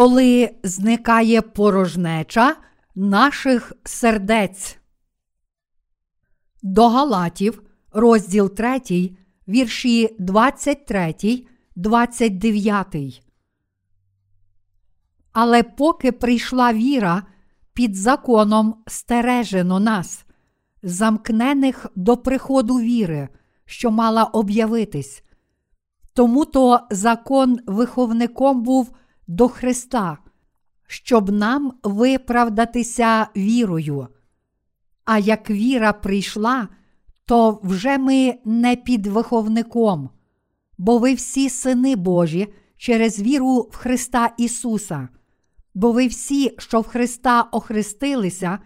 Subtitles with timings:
[0.00, 2.56] коли зникає порожнеча
[2.94, 4.78] наших сердець.
[6.62, 7.62] До Галатів,
[7.92, 8.80] розділ 3,
[9.48, 11.14] вірші 23,
[11.76, 13.22] 29.
[15.32, 17.22] Але поки прийшла віра,
[17.72, 20.24] під законом стережено нас,
[20.82, 23.28] замкнених до приходу віри,
[23.64, 25.22] що мала об'явитись.
[26.12, 28.96] Тому то закон виховником був
[29.30, 30.18] до Христа,
[30.86, 34.08] щоб нам виправдатися вірою.
[35.04, 36.68] А як віра прийшла,
[37.24, 40.10] то вже ми не під виховником,
[40.78, 45.08] бо ви всі сини Божі через віру в Христа Ісуса,
[45.74, 48.58] бо ви всі, що в Христа охрестилися,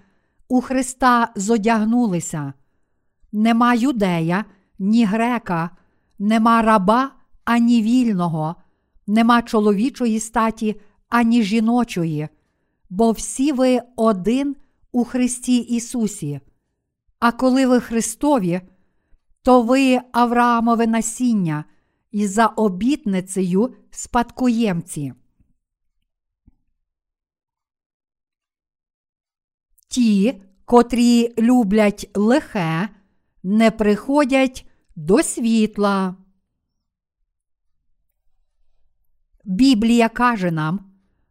[0.48, 2.53] у Христа зодягнулися.
[3.33, 4.45] Нема юдея,
[4.79, 5.70] ні грека,
[6.19, 7.11] нема раба,
[7.45, 8.57] ані вільного,
[9.07, 12.29] нема чоловічої статі, ані жіночої,
[12.91, 14.57] бо всі ви один
[14.93, 16.41] у Христі Ісусі.
[17.19, 18.61] А коли ви Христові,
[19.43, 21.65] то ви Авраамове насіння
[22.11, 25.13] і за обітницею спадкоємці.
[29.89, 32.89] Ті, котрі люблять лихе,
[33.43, 34.67] не приходять
[34.97, 36.17] до світла.
[39.45, 40.81] Біблія каже нам,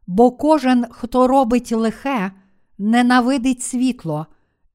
[0.07, 2.31] бо кожен, хто робить лихе,
[2.77, 4.27] ненавидить світло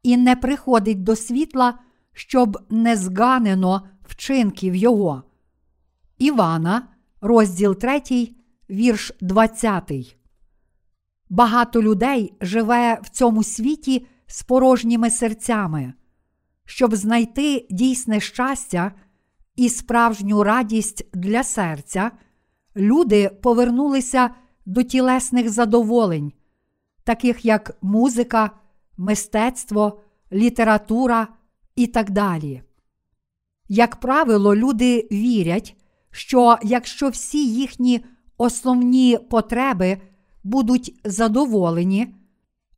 [0.02, 1.78] і не приходить до світла,
[2.12, 5.22] щоб не зганено вчинків його.
[6.18, 6.88] Івана,
[7.20, 8.02] розділ 3,
[8.70, 10.16] вірш 20.
[11.30, 15.92] Багато людей живе в цьому світі з порожніми серцями.
[16.64, 18.92] Щоб знайти дійсне щастя
[19.56, 22.10] і справжню радість для серця,
[22.78, 24.30] люди повернулися
[24.66, 26.32] до тілесних задоволень,
[27.04, 28.50] таких як музика,
[28.96, 30.00] мистецтво,
[30.32, 31.28] література
[31.76, 32.62] і так далі.
[33.68, 35.76] Як правило, люди вірять,
[36.10, 38.04] що якщо всі їхні
[38.38, 39.98] основні потреби
[40.44, 42.14] будуть задоволені,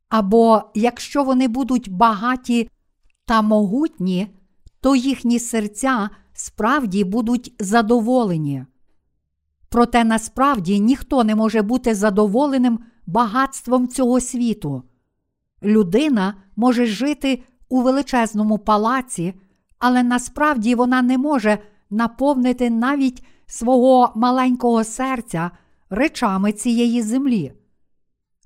[0.09, 2.69] або якщо вони будуть багаті
[3.25, 4.27] та могутні,
[4.81, 8.65] то їхні серця справді будуть задоволені.
[9.71, 14.83] Проте насправді ніхто не може бути задоволеним багатством цього світу.
[15.63, 19.33] Людина може жити у величезному палаці,
[19.79, 25.51] але насправді вона не може наповнити навіть свого маленького серця
[25.89, 27.53] речами цієї землі.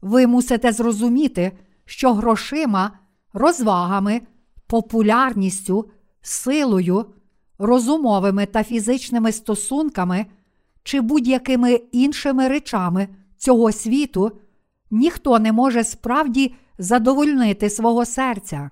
[0.01, 2.91] Ви мусите зрозуміти, що грошима,
[3.33, 4.21] розвагами,
[4.67, 5.89] популярністю,
[6.21, 7.05] силою,
[7.59, 10.25] розумовими та фізичними стосунками
[10.85, 13.07] чи будь-якими іншими речами
[13.37, 14.31] цього світу
[14.91, 18.69] ніхто не може справді задовольнити свого серця.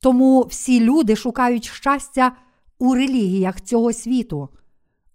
[0.00, 2.32] Тому всі люди шукають щастя
[2.78, 4.48] у релігіях цього світу,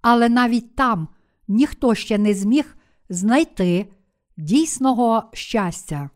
[0.01, 1.07] але навіть там
[1.47, 2.77] ніхто ще не зміг
[3.09, 3.91] знайти
[4.37, 6.09] дійсного щастя.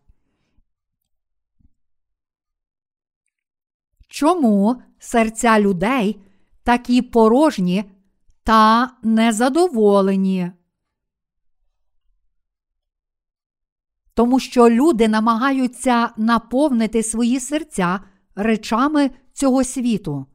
[4.08, 6.20] Чому серця людей
[6.62, 7.84] такі порожні
[8.44, 10.50] та незадоволені?
[14.14, 18.00] Тому що люди намагаються наповнити свої серця
[18.34, 20.26] речами цього світу.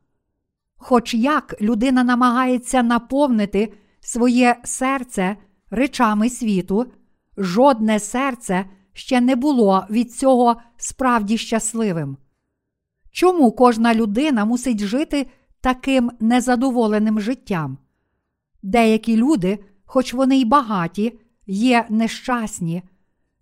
[0.78, 5.38] Хоч як людина намагається наповнити своє серце
[5.70, 6.92] речами світу,
[7.38, 12.18] жодне серце ще не було від цього справді щасливим.
[13.12, 15.28] Чому кожна людина мусить жити
[15.62, 17.78] таким незадоволеним життям?
[18.64, 22.84] Деякі люди, хоч вони й багаті, є нещасні,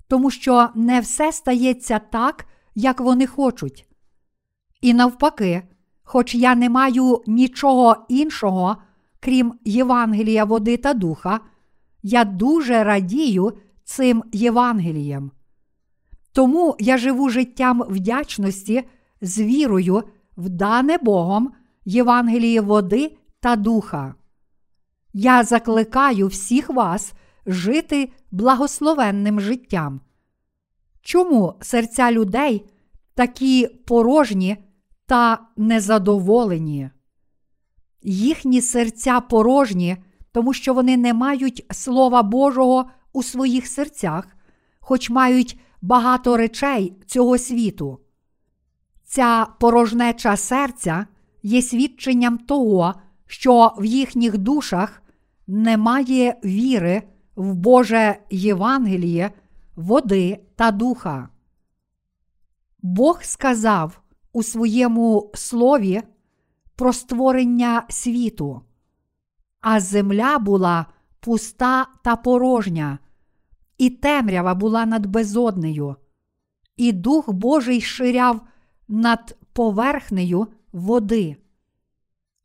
[0.07, 3.85] тому що не все стається так, як вони хочуть.
[4.81, 5.63] І навпаки,
[6.03, 8.77] хоч я не маю нічого іншого,
[9.19, 11.39] крім Євангелія води та духа,
[12.03, 13.53] я дуже радію
[13.83, 15.31] цим Євангелієм.
[16.31, 18.83] Тому я живу життям вдячності
[19.21, 20.03] з вірою
[20.37, 21.51] в дане Богом
[21.85, 24.15] Євангеліє води та духа.
[25.13, 27.13] Я закликаю всіх вас
[27.45, 30.01] жити благословенним життям.
[31.01, 32.65] Чому серця людей
[33.15, 34.57] такі порожні
[35.05, 36.89] та незадоволені?
[38.01, 39.97] Їхні серця порожні,
[40.31, 44.27] тому що вони не мають Слова Божого у своїх серцях,
[44.79, 47.99] хоч мають багато речей цього світу.
[49.03, 51.07] Ця порожнеча серця
[51.43, 52.93] є свідченням того,
[53.27, 55.01] що в їхніх душах
[55.47, 57.03] немає віри
[57.35, 59.31] в Боже Євангеліє,
[59.75, 61.29] води та духа.
[62.81, 64.01] Бог сказав
[64.33, 66.01] у своєму слові
[66.75, 68.61] про створення світу,
[69.61, 70.85] а земля була
[71.19, 72.99] пуста та порожня,
[73.77, 75.95] і темрява була над безоднею,
[76.77, 78.41] і Дух Божий ширяв
[78.87, 81.37] над поверхнею води.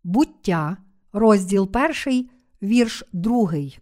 [0.04, 0.76] Буття,
[1.12, 2.30] розділ перший,
[2.62, 3.78] вірш другий.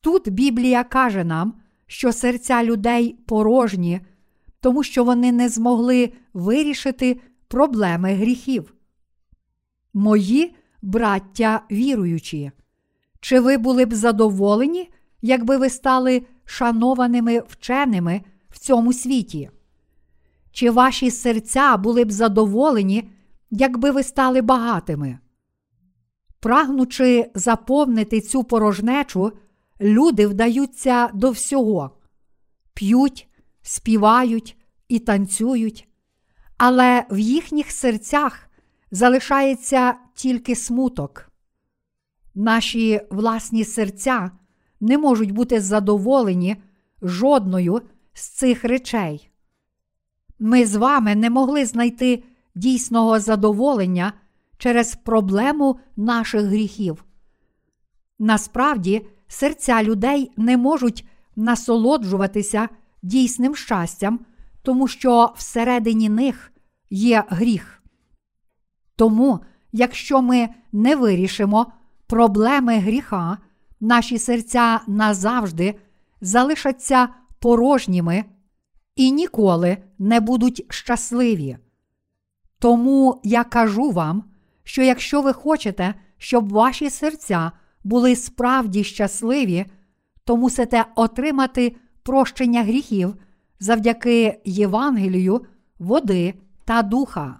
[0.00, 1.54] Тут Біблія каже нам,
[1.86, 4.00] що серця людей порожні,
[4.60, 8.74] тому що вони не змогли вирішити проблеми гріхів.
[9.94, 12.52] Мої браття віруючі,
[13.20, 14.90] чи ви були б задоволені,
[15.22, 19.50] якби ви стали шанованими вченими в цьому світі?
[20.52, 23.10] Чи ваші серця були б задоволені,
[23.54, 25.18] якби ви стали багатими?
[26.40, 29.32] Прагнучи заповнити цю порожнечу,
[29.80, 31.90] люди вдаються до всього,
[32.74, 33.28] п'ють,
[33.62, 34.56] співають
[34.88, 35.88] і танцюють,
[36.56, 38.50] але в їхніх серцях
[38.90, 41.30] залишається тільки смуток.
[42.34, 44.30] Наші власні серця
[44.80, 46.56] не можуть бути задоволені
[47.02, 49.30] жодною з цих речей.
[50.38, 52.24] Ми з вами не могли знайти
[52.54, 54.12] дійсного задоволення
[54.58, 57.04] через проблему наших гріхів.
[58.18, 62.68] Насправді, серця людей не можуть насолоджуватися
[63.02, 64.20] дійсним щастям,
[64.62, 66.52] тому що всередині них
[66.90, 67.82] є гріх.
[68.96, 69.40] Тому,
[69.72, 71.72] якщо ми не вирішимо
[72.06, 73.38] проблеми гріха,
[73.80, 75.74] наші серця назавжди
[76.20, 77.08] залишаться
[77.38, 78.24] порожніми
[78.96, 81.58] і ніколи не будуть щасливі.
[82.64, 84.24] Тому я кажу вам,
[84.62, 87.52] що якщо ви хочете, щоб ваші серця
[87.84, 89.66] були справді щасливі,
[90.24, 93.14] то мусите отримати прощення гріхів
[93.60, 95.46] завдяки Євангелію,
[95.78, 96.34] води
[96.64, 97.38] та духа.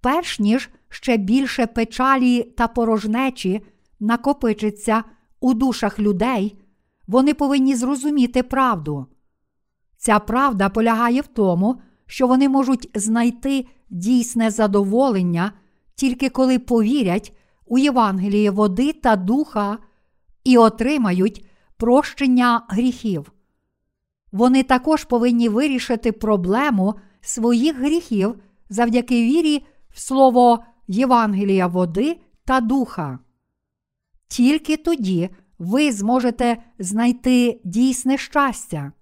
[0.00, 3.66] Перш ніж ще більше печалі та порожнечі
[4.00, 5.04] накопичиться
[5.40, 6.58] у душах людей,
[7.06, 9.06] вони повинні зрозуміти правду.
[9.96, 15.52] Ця правда полягає в тому, що вони можуть знайти дійсне задоволення
[15.94, 17.36] тільки коли повірять
[17.66, 19.78] у Євангеліє води та духа
[20.44, 21.46] і отримають
[21.76, 23.32] прощення гріхів.
[24.32, 28.34] Вони також повинні вирішити проблему своїх гріхів
[28.68, 33.18] завдяки вірі в слово Євангелія води та духа.
[34.28, 38.92] Тільки тоді ви зможете знайти дійсне щастя.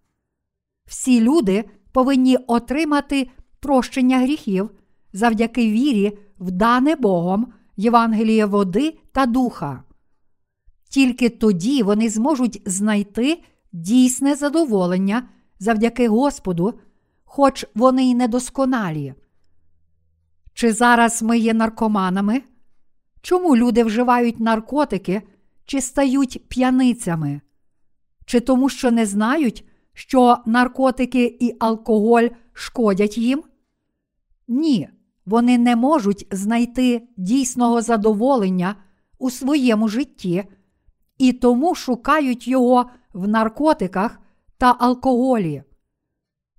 [0.87, 3.31] Всі люди повинні отримати
[3.61, 4.71] прощення гріхів
[5.13, 9.83] завдяки вірі в дане Богом Євангеліє води та духа.
[10.91, 13.43] Тільки тоді вони зможуть знайти
[13.73, 15.29] дійсне задоволення
[15.59, 16.75] завдяки Господу,
[17.25, 19.15] хоч вони й недосконалі.
[20.55, 22.43] Чи зараз ми є наркоманами?
[23.23, 25.23] Чому люди вживають наркотики
[25.65, 27.41] чи стають п'яницями?
[28.27, 33.43] Чи тому, що не знають, що наркотики і алкоголь шкодять їм?
[34.49, 34.89] Ні,
[35.27, 38.77] вони не можуть знайти дійсного задоволення
[39.19, 40.45] у своєму житті
[41.19, 44.21] і тому шукають його в наркотиках
[44.59, 45.63] та алкоголі.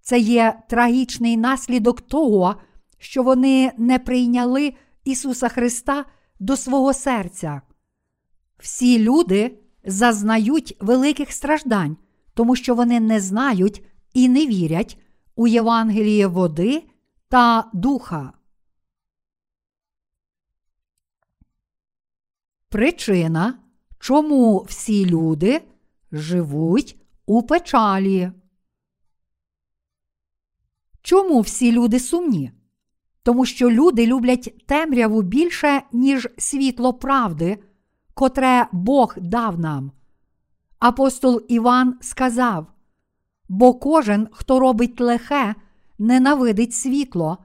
[0.01, 2.55] Це є трагічний наслідок того,
[2.97, 4.73] що вони не прийняли
[5.03, 6.05] Ісуса Христа
[6.39, 7.61] до свого серця.
[8.59, 11.97] Всі люди зазнають великих страждань,
[12.33, 14.97] тому що вони не знають і не вірять
[15.35, 16.83] у Євангеліє води
[17.27, 18.33] та духа.
[22.69, 23.59] Причина,
[23.99, 25.61] чому всі люди
[26.11, 28.31] живуть у печалі.
[31.01, 32.51] Чому всі люди сумні?
[33.23, 37.63] Тому що люди люблять темряву більше, ніж світло правди,
[38.13, 39.91] котре Бог дав нам.
[40.83, 42.67] Апостол Іван сказав:
[43.49, 45.55] бо кожен, хто робить лихе,
[45.99, 47.37] ненавидить світло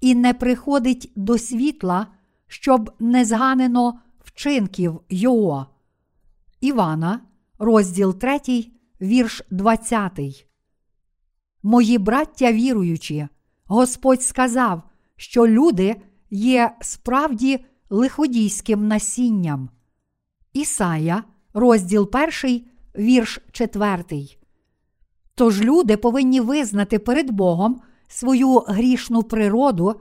[0.00, 2.06] і не приходить до світла,
[2.46, 5.66] щоб не зганено вчинків його.
[6.60, 7.20] Івана,
[7.58, 8.40] розділ 3,
[9.00, 10.20] вірш 20.
[11.62, 13.28] Мої браття віруючі,
[13.64, 14.82] Господь сказав,
[15.16, 15.96] що люди
[16.30, 19.70] є справді лиходійським насінням.
[20.52, 21.24] Ісая,
[21.54, 22.10] розділ
[22.42, 22.66] 1,
[22.98, 24.04] вірш 4.
[25.34, 30.00] Тож люди повинні визнати перед Богом свою грішну природу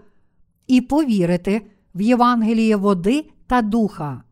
[0.68, 4.24] і повірити в Євангеліє води та духа.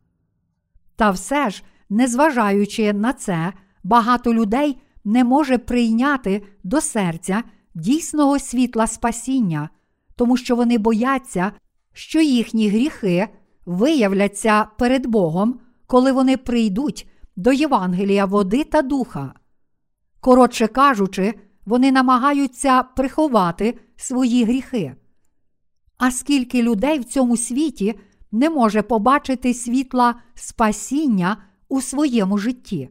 [0.95, 3.53] Та все ж Незважаючи на це,
[3.83, 7.43] багато людей не може прийняти до серця
[7.75, 9.69] дійсного світла спасіння,
[10.15, 11.51] тому що вони бояться,
[11.93, 13.27] що їхні гріхи
[13.65, 19.33] виявляться перед Богом, коли вони прийдуть до Євангелія води та духа.
[20.19, 21.33] Коротше кажучи,
[21.65, 24.95] вони намагаються приховати свої гріхи.
[25.97, 27.99] А скільки людей в цьому світі
[28.31, 31.37] не може побачити світла спасіння
[31.69, 32.89] у своєму житті?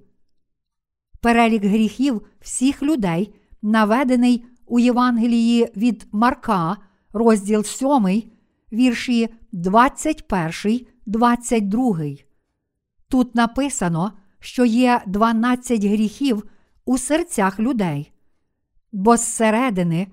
[1.20, 6.76] Перелік гріхів всіх людей наведений у Євангелії від Марка,
[7.12, 8.22] розділ 7,
[8.72, 11.98] вірші 21, 22.
[13.08, 16.44] Тут написано, що є 12 гріхів
[16.84, 18.12] у серцях людей,
[18.92, 20.06] бо зсередини,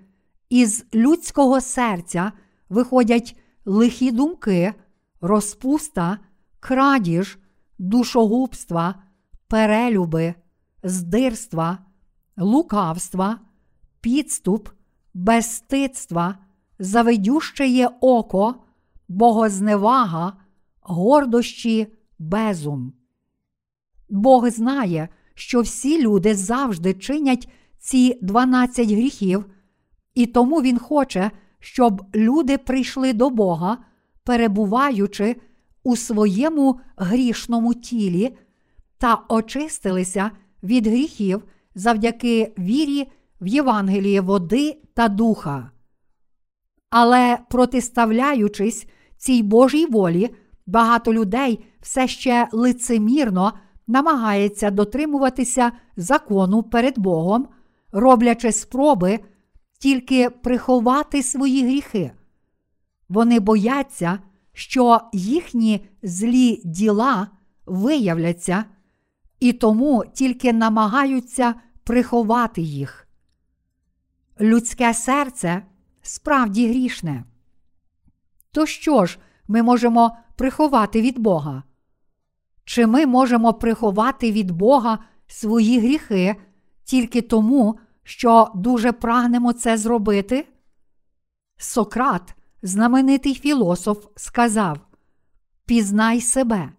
[0.50, 2.32] із людського серця
[2.70, 4.74] виходять лихі думки,
[5.22, 6.18] розпуста,
[6.60, 7.38] крадіж,
[7.80, 8.96] душогубства,
[9.48, 10.34] перелюби,
[10.84, 11.78] здирства,
[12.38, 13.40] лукавства,
[14.02, 14.70] підступ,
[15.14, 16.38] безстидства,
[16.80, 18.56] завидющеє око,
[19.08, 20.34] богозневага,
[20.82, 21.88] гордощі,
[22.20, 22.99] безум.
[24.10, 27.50] Бог знає, що всі люди завжди чинять
[27.80, 29.46] ці 12 гріхів,
[30.16, 33.78] і тому Він хоче, щоб люди прийшли до Бога,
[34.24, 35.36] перебуваючи
[35.84, 38.38] у своєму грішному тілі
[38.98, 40.32] та очистилися
[40.64, 41.44] від гріхів
[41.76, 43.08] завдяки вірі
[43.42, 45.72] в Євангеліє води та духа.
[46.90, 48.88] Але протиставляючись
[49.18, 50.30] цій Божій волі,
[50.66, 53.54] багато людей все ще лицемірно
[53.90, 57.48] намагається дотримуватися закону перед Богом,
[57.92, 59.20] роблячи спроби
[59.80, 62.12] тільки приховати свої гріхи.
[63.10, 64.20] Вони бояться,
[64.54, 67.28] що їхні злі діла
[67.66, 68.66] виявляться,
[69.40, 73.08] і тому тільки намагаються приховати їх.
[74.42, 75.64] Людське серце
[76.02, 77.24] справді грішне.
[78.52, 81.64] То що ж ми можемо приховати від Бога?
[82.70, 86.36] Чи ми можемо приховати від Бога свої гріхи
[86.84, 90.48] тільки тому, що дуже прагнемо це зробити?
[91.58, 94.78] Сократ, знаменитий філософ, сказав:
[95.66, 96.72] Пізнай себе.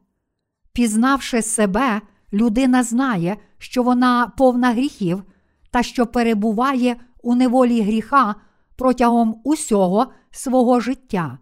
[0.73, 2.01] Пізнавши себе,
[2.33, 5.25] людина знає, що вона повна гріхів
[5.71, 8.35] та що перебуває у неволі гріха
[8.77, 11.39] протягом усього свого життя.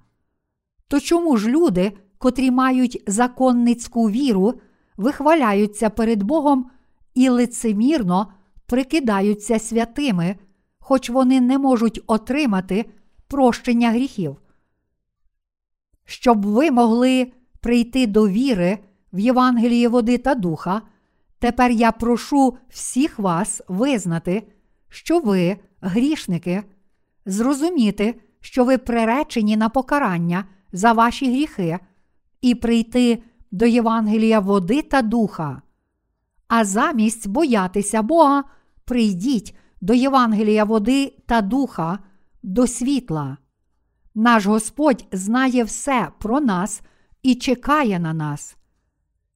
[0.88, 4.54] То чому ж люди, котрі мають законницьку віру,
[4.96, 6.70] вихваляються перед Богом
[7.14, 8.32] і лицемірно
[8.66, 10.36] прикидаються святими,
[10.78, 12.84] хоч вони не можуть отримати
[13.28, 14.36] прощення гріхів?
[16.04, 18.78] Щоб ви могли прийти до віри
[19.12, 20.82] в Євангеліє води та духа,
[21.38, 24.42] тепер я прошу всіх вас визнати,
[24.88, 26.62] що ви, грішники,
[27.26, 31.78] зрозуміти, що ви приречені на покарання за ваші гріхи,
[32.40, 35.62] і прийти до Євангелія води та духа.
[36.48, 38.44] А замість боятися Бога,
[38.84, 41.98] прийдіть до Євангелія води та духа,
[42.42, 43.36] до світла.
[44.14, 46.82] Наш Господь знає все про нас
[47.22, 48.56] і чекає на нас.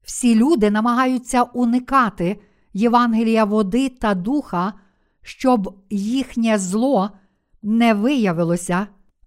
[0.02, 2.40] Всі люди намагаються уникати
[2.72, 4.72] Євангелія води та духа,
[5.22, 7.10] щоб їхнє зло
[7.62, 8.86] не виявилося.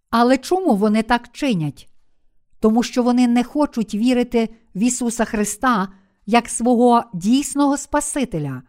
[0.10, 1.90] Але чому вони так чинять?
[2.60, 5.88] Тому що вони не хочуть вірити в Ісуса Христа
[6.26, 8.62] як свого дійсного Спасителя.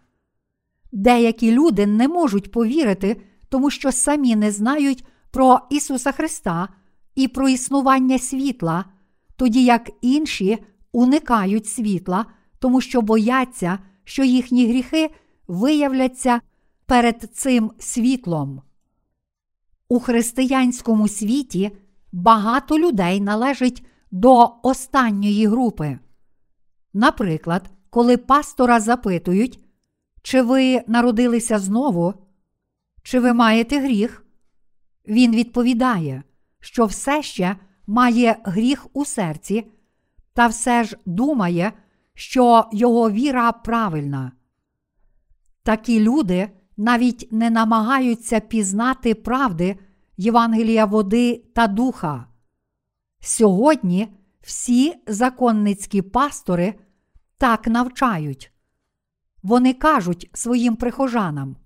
[0.92, 6.68] Деякі люди не можуть повірити, тому що самі не знають про Ісуса Христа
[7.14, 8.84] і про існування світла,
[9.36, 10.58] тоді як інші
[10.92, 12.26] уникають світла,
[12.58, 15.10] тому що бояться, що їхні гріхи
[15.48, 16.40] виявляться
[16.86, 18.62] перед цим світлом.
[19.88, 21.70] У християнському світі
[22.16, 25.98] багато людей належить до останньої групи.
[26.94, 29.64] Наприклад, коли пастора запитують,
[30.22, 32.14] чи ви народилися знову,
[33.02, 34.26] чи ви маєте гріх,
[35.08, 36.22] він відповідає,
[36.60, 37.56] що все ще
[37.86, 39.66] має гріх у серці,
[40.34, 41.72] та все ж думає,
[42.14, 44.32] що його віра правильна.
[45.62, 49.78] Такі люди навіть не намагаються пізнати правди
[50.16, 52.26] Євангелія води та духа.
[53.20, 54.08] Сьогодні
[54.40, 56.74] всі законницькі пастори
[57.38, 58.52] так навчають.
[59.42, 61.56] Вони кажуть своїм прихожанам: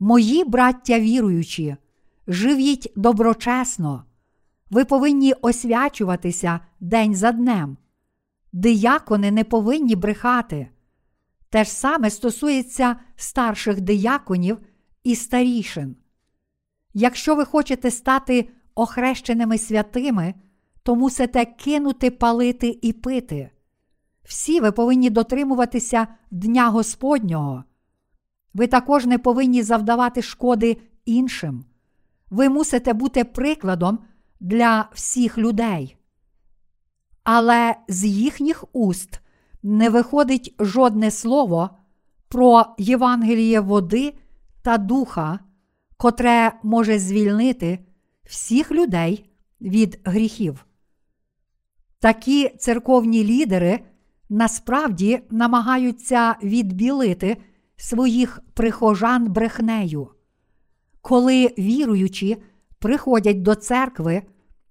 [0.00, 1.76] Мої браття віруючі,
[2.26, 4.04] живіть доброчесно,
[4.70, 7.76] ви повинні освячуватися день за днем.
[8.52, 10.68] диякони не повинні брехати.
[11.50, 14.58] Те ж саме стосується старших дияконів
[15.04, 15.96] і старішин.
[16.94, 20.34] Якщо ви хочете стати охрещеними святими,
[20.82, 23.50] то мусите кинути палити і пити.
[24.24, 27.64] Всі ви повинні дотримуватися Дня Господнього.
[28.54, 31.64] Ви також не повинні завдавати шкоди іншим.
[32.30, 33.98] Ви мусите бути прикладом
[34.40, 35.96] для всіх людей.
[37.24, 39.20] Але з їхніх уст
[39.62, 41.70] не виходить жодне слово
[42.28, 44.14] про Євангеліє води
[44.62, 45.38] та духа,
[45.98, 47.78] котре може звільнити
[48.24, 50.66] всіх людей від гріхів.
[51.98, 53.80] Такі церковні лідери
[54.28, 57.36] насправді намагаються відбілити
[57.76, 60.08] своїх прихожан брехнею.
[61.00, 62.36] Коли віруючі
[62.78, 64.22] приходять до церкви,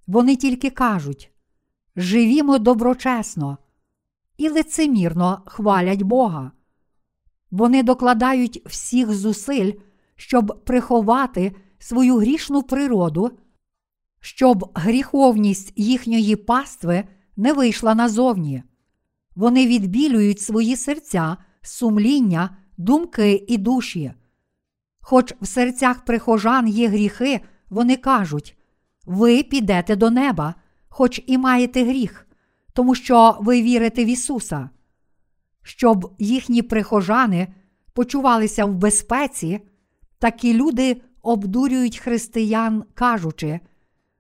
[0.08, 1.32] вони тільки кажуть
[1.96, 3.58] живімо доброчесно
[4.38, 6.52] і лицемірно хвалять Бога.
[7.52, 9.72] Вони докладають всіх зусиль,
[10.18, 13.32] щоб приховати свою грішну природу,
[14.20, 17.04] щоб гріховність їхньої пастви
[17.38, 18.64] не вийшла назовні.
[19.36, 24.14] Вони відбілюють свої серця, сумління, думки і душі.
[25.02, 28.58] Хоч в серцях прихожан є гріхи, вони кажуть
[29.08, 30.56] ви підете до неба,
[30.90, 32.28] хоч і маєте гріх,
[32.74, 34.70] тому що ви вірите в Ісуса.
[35.64, 37.48] Щоб їхні прихожани
[37.94, 39.62] почувалися в безпеці,
[40.20, 43.60] такі люди обдурюють християн, кажучи,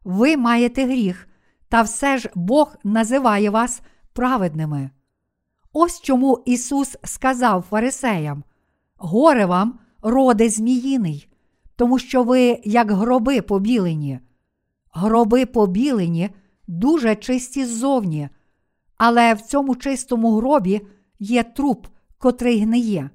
[0.04, 1.28] ви маєте гріх,
[1.70, 3.82] та все ж Бог називає вас
[4.14, 4.90] праведними.
[5.74, 8.44] Ось чому Ісус сказав фарисеям:
[8.98, 11.30] Горе вам, роде Зміїний,
[11.76, 14.20] тому що ви, як гроби побілені.
[14.92, 16.30] Гроби побілені
[16.68, 18.30] дуже чисті ззовні,
[18.98, 20.82] але в цьому чистому гробі
[21.20, 23.10] є труп, котрий гниє.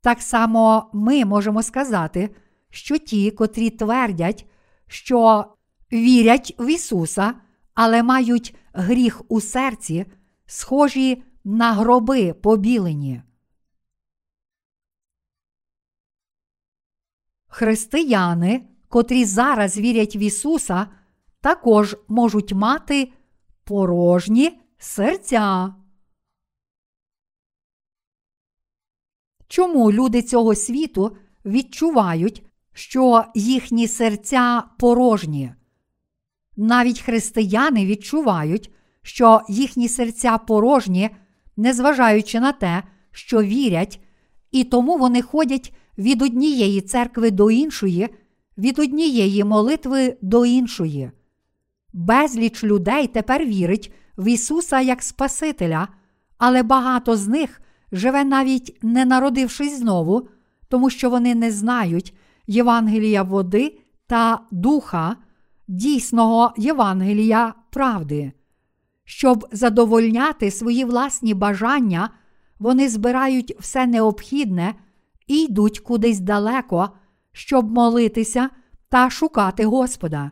[0.00, 2.30] Так само ми можемо сказати,
[2.70, 4.46] що ті, котрі твердять,
[4.86, 5.44] що
[5.92, 7.34] вірять в Ісуса,
[7.74, 10.06] але мають гріх у серці,
[10.46, 13.22] схожі на гроби побілені.
[17.48, 20.86] Християни, котрі зараз вірять в Ісуса,
[21.40, 23.12] також можуть мати
[23.64, 25.74] порожні серця.
[29.48, 35.52] Чому люди цього світу відчувають, що їхні серця порожні?
[36.56, 38.70] Навіть християни відчувають,
[39.02, 41.10] що їхні серця порожні,
[41.56, 42.82] незважаючи на те,
[43.12, 44.00] що вірять,
[44.50, 48.08] і тому вони ходять від однієї церкви до іншої,
[48.58, 51.10] від однієї молитви до іншої.
[51.92, 55.88] Безліч людей тепер вірить в Ісуса як Спасителя,
[56.38, 57.60] але багато з них
[57.92, 60.28] живе навіть не народившись знову,
[60.68, 62.14] тому що вони не знають
[62.46, 65.16] Євангелія води та духа,
[65.68, 68.32] дійсного Євангелія правди.
[69.04, 72.10] Щоб задовольняти свої власні бажання,
[72.58, 74.74] вони збирають все необхідне
[75.26, 76.90] і йдуть кудись далеко,
[77.32, 78.50] щоб молитися
[78.88, 80.30] та шукати Господа.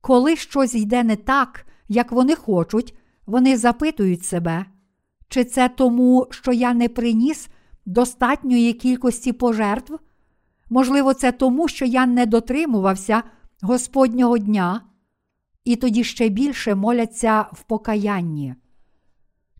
[0.00, 4.66] Коли щось йде не так, як вони хочуть, вони запитують себе,
[5.32, 7.48] чи це тому, що я не приніс
[7.86, 9.98] достатньої кількості пожертв?
[10.70, 13.22] Можливо, це тому, що я не дотримувався
[13.62, 14.80] Господнього дня,
[15.64, 18.54] і тоді ще більше моляться в покаянні.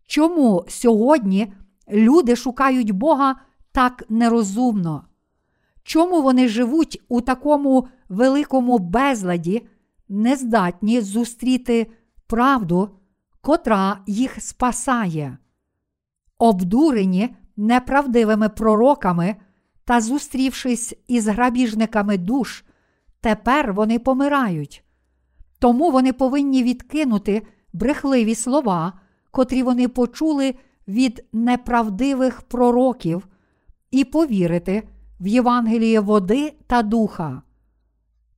[0.07, 1.53] Чому сьогодні
[1.91, 3.35] люди шукають Бога
[3.71, 5.05] так нерозумно?
[5.83, 9.67] Чому вони живуть у такому великому безладі,
[10.09, 11.91] не здатні зустріти
[12.27, 12.89] правду,
[13.41, 15.37] котра їх спасає?
[16.43, 19.35] Обдурені неправдивими пророками
[19.85, 22.63] та зустрівшись із грабіжниками душ,
[23.21, 24.83] тепер вони помирають.
[25.59, 27.41] Тому вони повинні відкинути
[27.73, 28.93] брехливі слова,
[29.31, 30.55] котрі вони почули
[30.87, 33.27] від неправдивих пророків,
[33.91, 34.87] і повірити
[35.19, 37.41] в Євангеліє води та духа.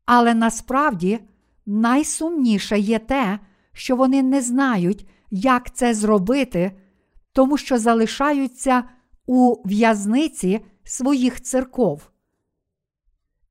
[0.06, 1.20] Але насправді
[1.66, 3.40] найсумніше є те,
[3.74, 6.72] що вони не знають, як це зробити,
[7.36, 8.84] тому що залишаються
[9.26, 12.10] у в'язниці своїх церков.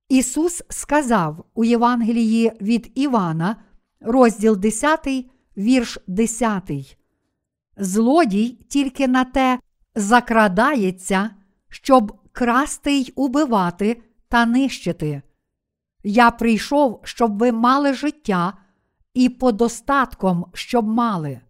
[0.09, 3.55] Ісус сказав у Євангелії від Івана,
[3.99, 5.07] розділ 10,
[5.57, 6.97] вірш 10.
[7.77, 9.59] Злодій тільки на те
[9.95, 11.29] закрадається,
[11.69, 15.21] щоб красти й убивати та нищити.
[16.03, 18.53] Я прийшов, щоб ви мали життя
[19.13, 21.41] і подостатком, щоб мали.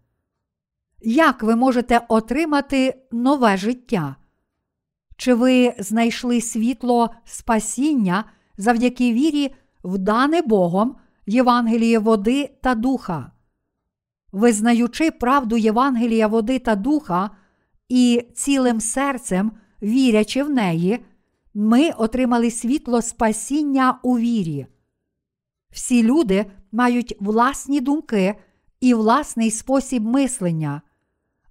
[1.02, 4.16] Як ви можете отримати нове життя?
[5.18, 8.24] Чи ви знайшли світло спасіння
[8.58, 13.32] завдяки вірі в дане Богом Євангеліє води та духа?
[14.32, 17.30] Визнаючи правду Євангелія води та духа
[17.90, 21.06] і цілим серцем вірячи в неї,
[21.54, 24.68] ми отримали світло спасіння у вірі.
[25.72, 28.36] Всі люди мають власні думки
[28.86, 30.82] і власний спосіб мислення.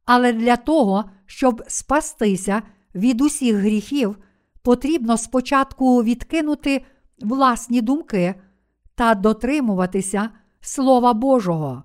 [0.05, 2.63] Але для того, щоб спастися
[2.95, 4.19] від усіх гріхів,
[4.63, 6.85] потрібно спочатку відкинути
[7.21, 8.35] власні думки
[8.95, 11.83] та дотримуватися Слова Божого.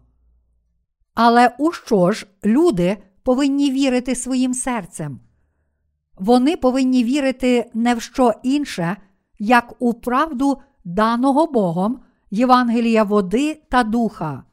[1.14, 5.20] Але у що ж люди повинні вірити своїм серцем?
[6.18, 8.98] Вони повинні вірити не в що інше,
[9.40, 12.00] як у правду даного Богом
[12.32, 14.44] Євангелія води та духа.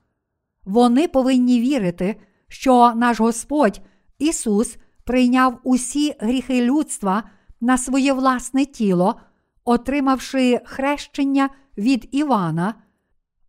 [0.67, 2.17] Вони повинні вірити,
[2.49, 3.81] що наш Господь
[4.19, 7.23] Ісус прийняв усі гріхи людства
[7.61, 9.21] на своє власне тіло,
[9.65, 12.75] отримавши хрещення від Івана,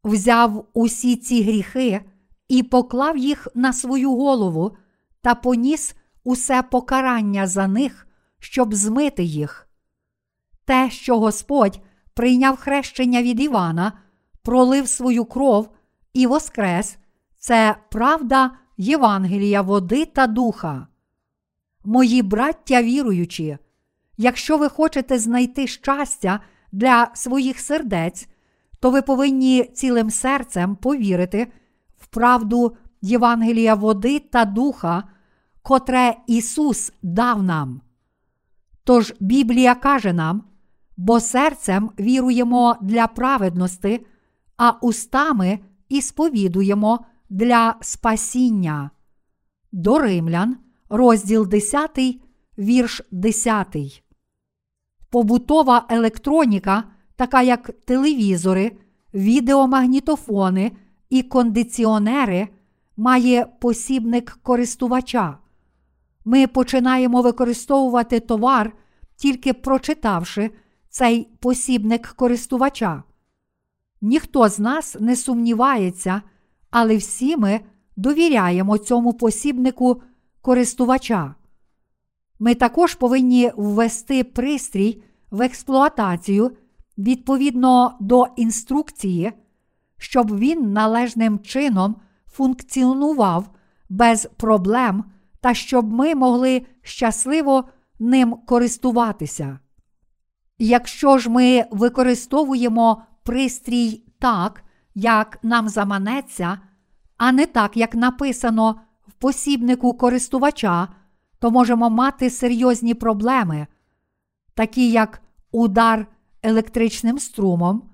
[0.04, 2.02] взяв усі ці гріхи
[2.48, 4.78] і поклав їх на свою голову
[5.22, 8.08] та поніс усе покарання за них,
[8.40, 9.68] щоб змити їх.
[10.66, 11.80] Те, що Господь
[12.14, 13.94] прийняв хрещення від Івана,
[14.44, 15.70] пролив свою кров
[16.14, 16.98] і воскрес,
[17.48, 20.88] це правда Євангелія води та духа.
[21.86, 23.58] Мої браття віруючі,
[24.18, 26.40] якщо ви хочете знайти щастя
[26.72, 28.28] для своїх сердець,
[28.80, 31.52] то ви повинні цілим серцем повірити
[31.98, 35.04] в правду Євангелія води та духа,
[35.62, 37.82] котре Ісус дав нам.
[38.84, 40.44] Тож Біблія каже нам,
[40.98, 44.06] бо серцем віруємо для праведності,
[44.58, 48.92] а устами і сповідуємо для спасіння.
[49.72, 50.58] До Римлян,
[50.90, 52.00] розділ 10,
[52.58, 54.04] вірш 10.
[55.10, 56.84] Побутова електроніка,
[57.16, 58.72] така як телевізори,
[59.13, 60.72] відеомагнітофони
[61.10, 62.48] і кондиціонери,
[62.98, 65.38] має посібник користувача.
[66.26, 68.74] Ми починаємо використовувати товар,
[69.16, 70.52] тільки прочитавши
[70.90, 73.04] цей посібник користувача.
[74.02, 76.22] Ніхто з нас не сумнівається,
[76.80, 77.60] але всі ми
[77.96, 80.02] довіряємо цьому посібнику
[80.42, 81.36] користувача.
[82.40, 86.52] Ми також повинні ввести пристрій в експлуатацію
[86.98, 89.32] відповідно до інструкції,
[89.98, 91.96] щоб він належним чином
[92.28, 93.50] функціонував
[93.90, 95.04] без проблем
[95.42, 97.63] та щоб ми могли щасливо
[98.00, 99.60] ним користуватися.
[100.60, 104.63] Якщо ж ми використовуємо пристрій так,
[104.96, 106.60] як нам заманеться,
[107.18, 110.88] а не так, як написано в посібнику користувача,
[111.40, 113.68] то можемо мати серйозні проблеми,
[114.54, 116.08] такі як удар
[116.44, 117.90] електричним струмом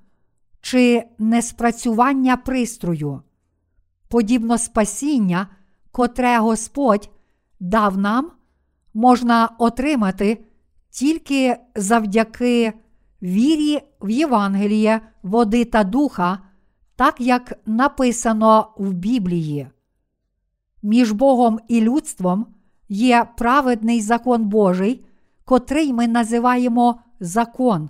[0.61, 3.21] чи неспрацювання пристрою.
[4.09, 5.47] Подібно спасіння,
[5.91, 7.09] котре Господь
[7.59, 8.31] дав нам,
[8.93, 10.45] можна отримати
[10.89, 12.73] тільки завдяки
[13.21, 16.39] вірі в Євангеліє, води та духа,
[17.03, 19.67] так як написано в Біблії.
[20.83, 22.45] Між Богом і людством
[22.89, 25.05] є праведний закон Божий,
[25.45, 27.89] котрий ми називаємо закон,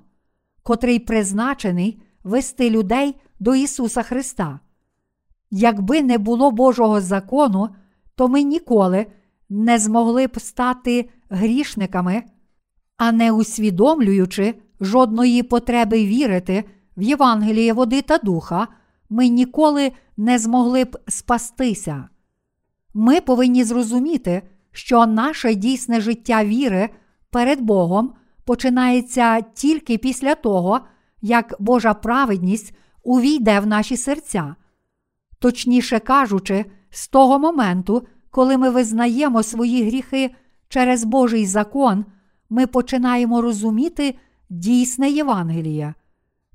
[0.64, 4.60] котрий призначений вести людей до Ісуса Христа.
[5.52, 7.70] Якби не було Божого закону,
[8.16, 9.06] то ми ніколи
[9.50, 12.24] не змогли б стати грішниками,
[12.98, 16.64] а не усвідомлюючи жодної потреби вірити
[16.98, 18.68] в Євангеліє води та духа,
[19.14, 22.10] ми ніколи не змогли б спастися.
[22.94, 26.90] Ми повинні зрозуміти, що наше дійсне життя віри
[27.30, 28.14] перед Богом
[28.46, 30.80] починається тільки після того,
[31.22, 34.56] як Божа праведність увійде в наші серця.
[35.40, 40.36] Точніше кажучи, з того моменту, коли ми визнаємо свої гріхи
[40.70, 42.06] через Божий закон,
[42.50, 44.16] ми починаємо розуміти
[44.50, 45.94] дійсне Євангеліє.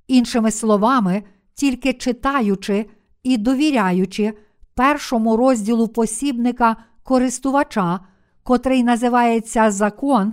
[0.09, 1.23] Іншими словами,
[1.59, 2.87] тільки читаючи
[3.23, 4.33] і довіряючи
[4.75, 8.01] першому розділу посібника користувача,
[8.43, 10.33] котрий називається закон,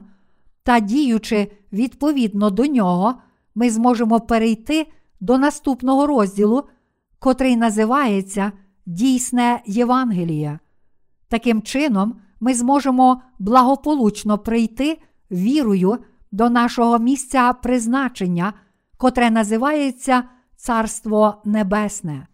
[0.63, 3.13] та діючи відповідно до нього,
[3.55, 4.87] ми зможемо перейти
[5.19, 6.63] до наступного розділу,
[7.19, 8.51] котрий називається
[8.85, 10.59] Дійсне Євангеліє.
[11.27, 15.97] Таким чином, ми зможемо благополучно прийти вірою
[16.31, 18.53] до нашого місця призначення,
[18.97, 20.23] котре називається
[20.65, 22.27] Царство Небесне.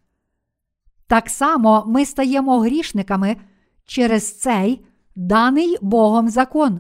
[1.07, 3.37] Так само ми стаємо грішниками
[3.85, 6.79] через цей даний Богом закон,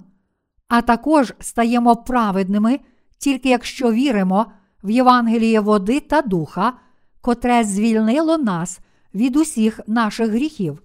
[0.67, 2.79] а також стаємо праведними,
[3.17, 4.45] тільки якщо віримо
[4.83, 6.73] в Євангеліє води та духа,
[7.21, 8.79] котре звільнило нас
[9.13, 10.83] від усіх наших гріхів.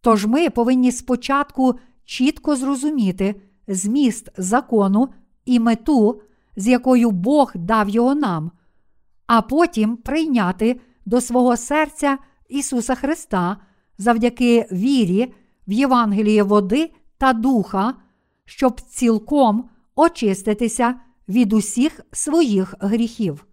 [0.00, 5.08] Тож ми повинні спочатку чітко зрозуміти зміст закону
[5.44, 6.20] і мету,
[6.56, 8.50] з якою Бог дав його нам,
[9.26, 13.56] а потім прийняти до свого серця Ісуса Христа
[13.98, 15.34] завдяки вірі
[15.68, 17.94] в Євангеліє води та духа,
[18.44, 20.94] щоб цілком очиститися
[21.28, 23.46] від усіх своїх гріхів.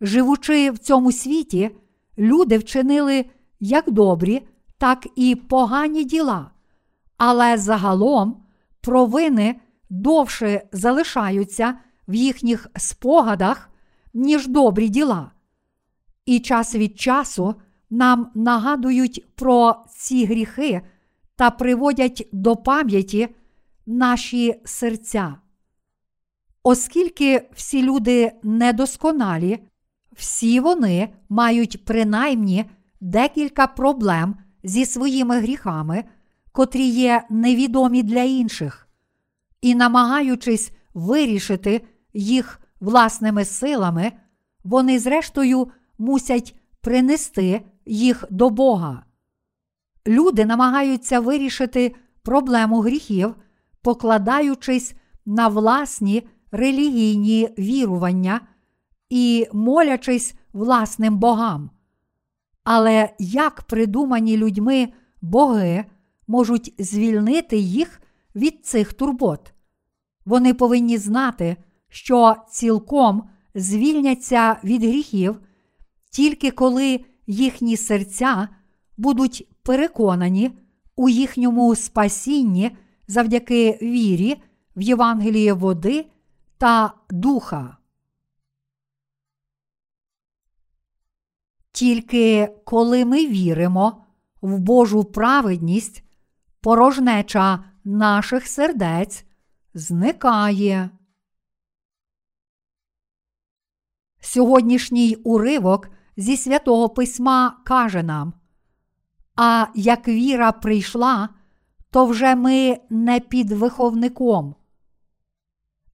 [0.00, 1.70] Живучи в цьому світі,
[2.18, 3.24] люди вчинили
[3.60, 4.46] як добрі,
[4.78, 6.50] так і погані діла,
[7.16, 8.42] але загалом
[8.80, 13.70] провини довше залишаються в їхніх спогадах,
[14.16, 15.30] ніж добрі діла.
[16.26, 17.54] І час від часу
[17.90, 20.82] нам нагадують про ці гріхи
[21.36, 23.28] та приводять до пам'яті
[23.86, 25.36] наші серця.
[26.62, 29.58] Оскільки всі люди недосконалі,
[30.12, 32.64] всі вони мають принаймні
[33.00, 36.04] декілька проблем зі своїми гріхами,
[36.52, 38.88] котрі є невідомі для інших,
[39.60, 41.80] і, намагаючись вирішити
[42.14, 44.12] їх власними силами,
[44.64, 49.04] вони, зрештою, мусять принести їх до Бога.
[50.06, 53.34] Люди намагаються вирішити проблему гріхів,
[53.82, 54.94] покладаючись
[55.26, 58.40] на власні релігійні вірування
[59.10, 61.70] і молячись власним богам.
[62.64, 64.88] Але як придумані людьми
[65.22, 65.84] боги
[66.26, 68.00] можуть звільнити їх
[68.34, 69.52] від цих турбот?
[70.24, 71.56] Вони повинні знати,
[71.96, 75.40] що цілком звільняться від гріхів,
[76.10, 78.48] тільки коли їхні серця
[78.96, 80.50] будуть переконані
[80.96, 82.76] у їхньому спасінні
[83.08, 84.42] завдяки вірі
[84.76, 86.06] в Євангеліє води
[86.58, 87.76] та духа.
[91.72, 94.04] Тільки коли ми віримо
[94.42, 96.04] в Божу праведність,
[96.60, 99.24] порожнеча наших сердець
[99.74, 100.90] зникає.
[104.26, 108.32] Сьогоднішній уривок зі святого письма каже нам:
[109.36, 111.28] А як віра прийшла,
[111.90, 114.54] то вже ми не під виховником.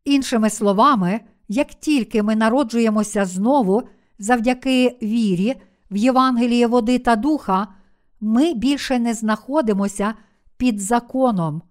[0.04, 3.82] Іншими словами, як тільки ми народжуємося знову
[4.18, 5.54] завдяки вірі
[5.90, 7.68] в Євангеліє води та духа,
[8.20, 10.14] ми більше не знаходимося
[10.56, 11.62] під законом,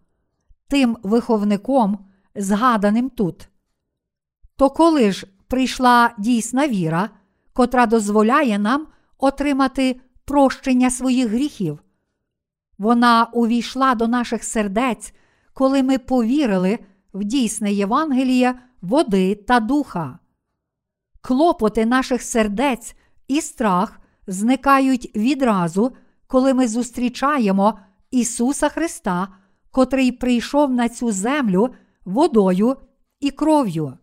[0.67, 3.49] тим виховником, згаданим тут.
[4.55, 7.09] То коли ж прийшла дійсна віра,
[7.53, 8.87] котра дозволяє нам
[9.17, 11.79] отримати прощення своїх гріхів?
[12.77, 15.13] Вона увійшла до наших сердець,
[15.53, 16.79] коли ми повірили
[17.13, 20.19] в дійсне Євангеліє води та духа.
[21.21, 22.95] Клопоти наших сердець
[23.27, 25.95] і страх зникають відразу,
[26.27, 27.79] коли ми зустрічаємо
[28.11, 29.27] Ісуса Христа,
[29.71, 31.69] котрий прийшов на цю землю
[32.05, 32.77] водою
[33.19, 33.97] і кров'ю.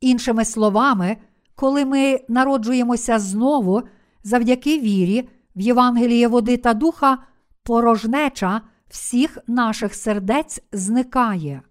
[0.00, 1.16] Іншими словами,
[1.54, 3.82] коли ми народжуємося знову
[4.24, 7.18] завдяки вірі в Євангеліє води та духа,
[7.62, 11.62] порожнеча всіх наших сердець зникає.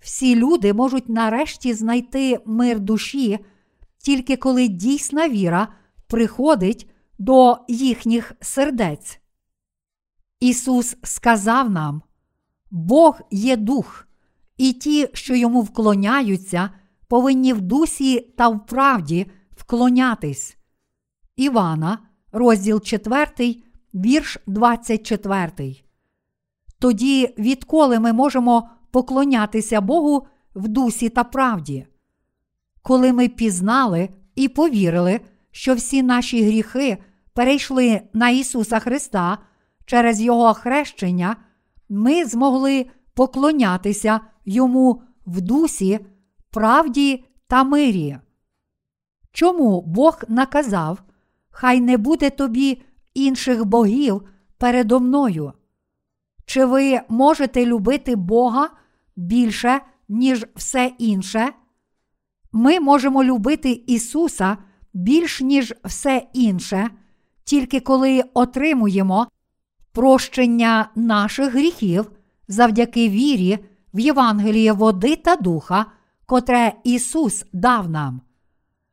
[0.00, 3.38] Всі люди можуть нарешті знайти мир душі,
[3.98, 5.68] тільки коли дійсна віра
[6.06, 9.20] приходить до їхніх сердець.
[10.40, 12.02] Ісус сказав нам:
[12.70, 14.08] Бог є дух,
[14.56, 16.70] і ті, що йому вклоняються,
[17.12, 20.56] повинні в дусі та в правді вклонятись.
[21.36, 21.98] Івана,
[22.32, 23.56] розділ 4,
[23.94, 25.76] вірш 24.
[26.78, 31.86] Тоді, відколи ми можемо поклонятися Богу в дусі та правді?
[32.82, 35.20] Коли ми пізнали і повірили,
[35.50, 36.98] що всі наші гріхи
[37.34, 39.38] перейшли на Ісуса Христа
[39.86, 41.36] через Його хрещення,
[41.88, 46.00] ми змогли поклонятися Йому в дусі,
[46.52, 48.18] правді та мирі.
[49.32, 51.02] Чому Бог наказав,
[51.50, 52.82] Хай не буде тобі
[53.14, 54.22] інших богів
[54.58, 55.52] передо мною?
[56.46, 58.70] Чи ви можете любити Бога
[59.16, 61.52] більше, ніж все інше?
[62.52, 64.56] Ми можемо любити Ісуса
[64.94, 66.90] більш ніж все інше,
[67.44, 69.26] тільки коли отримуємо
[69.92, 72.10] прощення наших гріхів
[72.48, 73.58] завдяки вірі
[73.94, 75.86] в Євангеліє води та духа,
[76.32, 78.20] котре Ісус дав нам.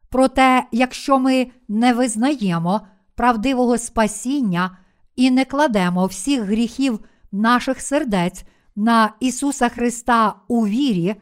[0.09, 2.81] Проте, якщо ми не визнаємо
[3.15, 4.77] правдивого спасіння
[5.15, 6.99] і не кладемо всіх гріхів
[7.31, 8.43] наших сердець
[8.75, 11.15] на Ісуса Христа у вірі,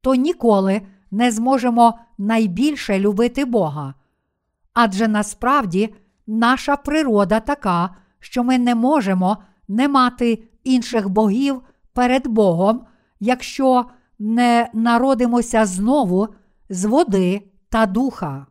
[0.00, 3.94] то ніколи не зможемо найбільше любити Бога.
[4.74, 5.94] Адже насправді
[6.26, 12.86] наша природа така, що ми не можемо не мати інших богів перед Богом,
[13.20, 13.86] якщо
[14.24, 16.28] не народимося знову
[16.68, 18.46] з води та духа.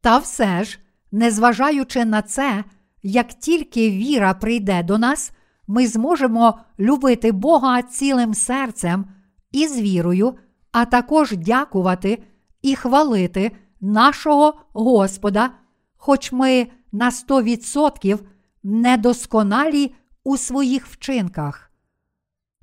[0.00, 0.78] Та все ж,
[1.12, 2.64] незважаючи на це,
[3.02, 5.32] як тільки віра прийде до нас,
[5.66, 9.04] ми зможемо любити Бога цілим серцем
[9.52, 10.34] і з вірою,
[10.72, 12.22] а також дякувати
[12.62, 15.50] і хвалити нашого Господа,
[15.96, 18.18] хоч ми на 100%
[18.62, 21.70] недосконалі у своїх вчинках.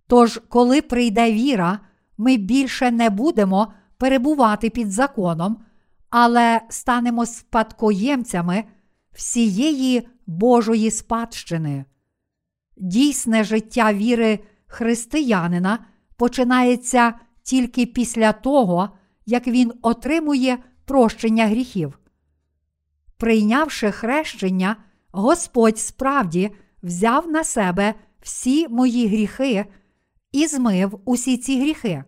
[0.08, 1.80] Тож, коли прийде віра,
[2.18, 5.58] ми більше не будемо перебувати під законом,
[6.10, 8.64] але станемо спадкоємцями
[9.12, 11.86] всієї Божої спадщини.
[12.78, 15.80] Дійсне життя віри християнина
[16.18, 18.90] починається тільки після того,
[19.26, 22.00] як він отримує прощення гріхів.
[23.18, 24.76] Прийнявши хрещення,
[25.12, 26.52] Господь справді
[26.84, 29.66] взяв на себе всі мої гріхи
[30.34, 32.04] і змив усі ці гріхи.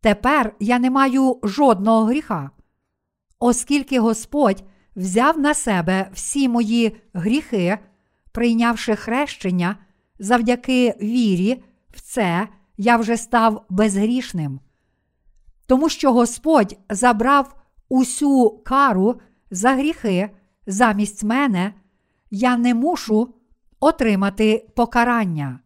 [0.00, 2.50] Тепер я не маю жодного гріха.
[3.38, 4.64] Оскільки Господь
[4.96, 7.78] взяв на себе всі мої гріхи,
[8.32, 9.76] прийнявши хрещення,
[10.18, 14.60] завдяки вірі, в це я вже став безгрішним.
[15.66, 17.56] Тому що Господь забрав
[17.88, 20.30] усю кару за гріхи
[20.66, 21.74] замість мене,
[22.30, 23.34] я не мушу
[23.80, 25.60] отримати покарання.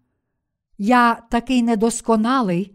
[0.79, 2.73] Я такий недосконалий,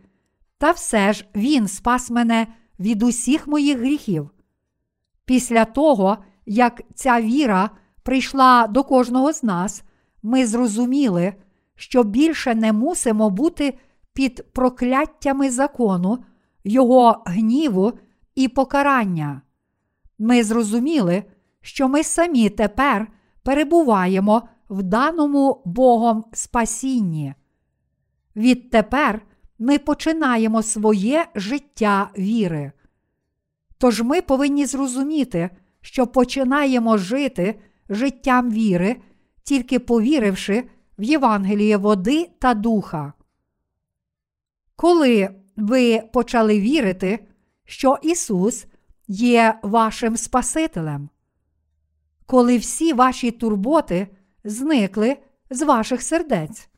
[0.58, 2.48] та все ж Він спас мене
[2.80, 4.30] від усіх моїх гріхів.
[5.26, 7.70] Після того, як ця віра
[8.04, 9.84] прийшла до кожного з нас,
[10.24, 11.34] ми зрозуміли,
[11.76, 13.78] що більше не мусимо бути
[14.14, 16.24] під прокляттями закону,
[16.64, 17.94] його гніву
[18.36, 19.42] і покарання.
[20.20, 21.24] Ми зрозуміли,
[21.62, 23.08] що ми самі тепер
[23.44, 27.34] перебуваємо в даному Богом спасінні.
[28.36, 29.22] Відтепер
[29.60, 32.72] ми починаємо своє життя віри.
[33.78, 35.50] Тож ми повинні зрозуміти,
[35.82, 38.96] що починаємо жити життям віри,
[39.44, 40.64] тільки повіривши
[41.00, 43.14] в Євангеліє води та духа.
[44.76, 47.28] Коли ви почали вірити,
[47.66, 48.66] що Ісус
[49.08, 51.10] є вашим Спасителем,
[52.26, 54.08] коли всі ваші турботи
[54.44, 55.18] зникли
[55.50, 56.71] з ваших сердець.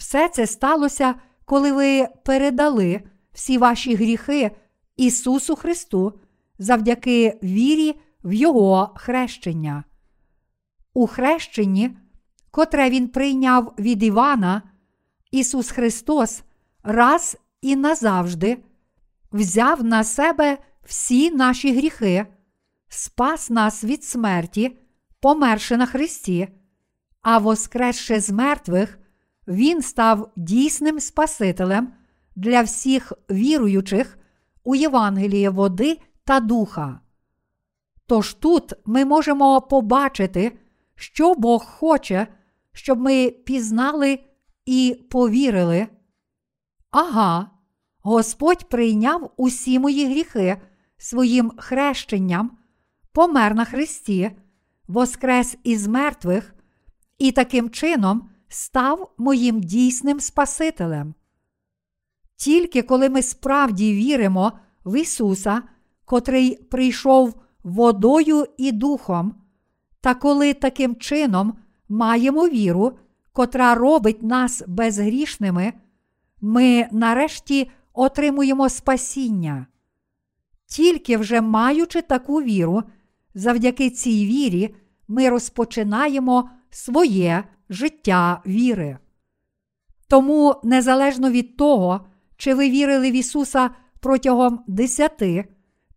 [0.00, 4.50] Все це сталося, коли ви передали всі ваші гріхи
[4.96, 6.20] Ісусу Христу
[6.58, 9.84] завдяки вірі в Його хрещення.
[10.94, 11.96] У хрещенні,
[12.50, 14.62] котре Він прийняв від Івана,
[15.30, 16.42] Ісус Христос
[16.82, 18.58] раз і назавжди
[19.32, 22.26] взяв на себе всі наші гріхи,
[22.88, 24.78] спас нас від смерті,
[25.20, 26.48] померши на Христі,
[27.22, 28.99] а воскресши з мертвих,
[29.50, 31.92] Він став дійсним Спасителем
[32.36, 34.18] для всіх віруючих
[34.64, 37.00] у Євангеліє води та духа.
[38.06, 40.58] Тож тут ми можемо побачити,
[40.94, 42.26] що Бог хоче,
[42.72, 44.18] щоб ми пізнали
[44.66, 45.86] і повірили.
[46.90, 47.50] Ага,
[48.02, 50.56] Господь прийняв усі мої гріхи
[50.96, 52.58] своїм хрещенням,
[53.12, 54.30] помер на Христі,
[54.88, 56.54] воскрес із мертвих
[57.18, 61.14] і таким чином став моїм дійсним Спасителем.
[62.36, 64.52] Тільки коли ми справді віримо
[64.84, 65.62] в Ісуса,
[66.04, 67.34] котрий прийшов
[67.64, 69.34] водою і духом,
[70.00, 71.58] та коли таким чином
[71.88, 72.98] маємо віру,
[73.32, 75.72] котра робить нас безгрішними,
[76.40, 79.66] ми нарешті отримуємо спасіння.
[80.66, 82.82] Тільки вже маючи таку віру,
[83.34, 84.74] завдяки цій вірі
[85.08, 88.98] ми розпочинаємо своє життя віри.
[90.08, 92.06] Тому, незалежно від того,
[92.36, 95.22] чи ви вірили в Ісуса протягом 10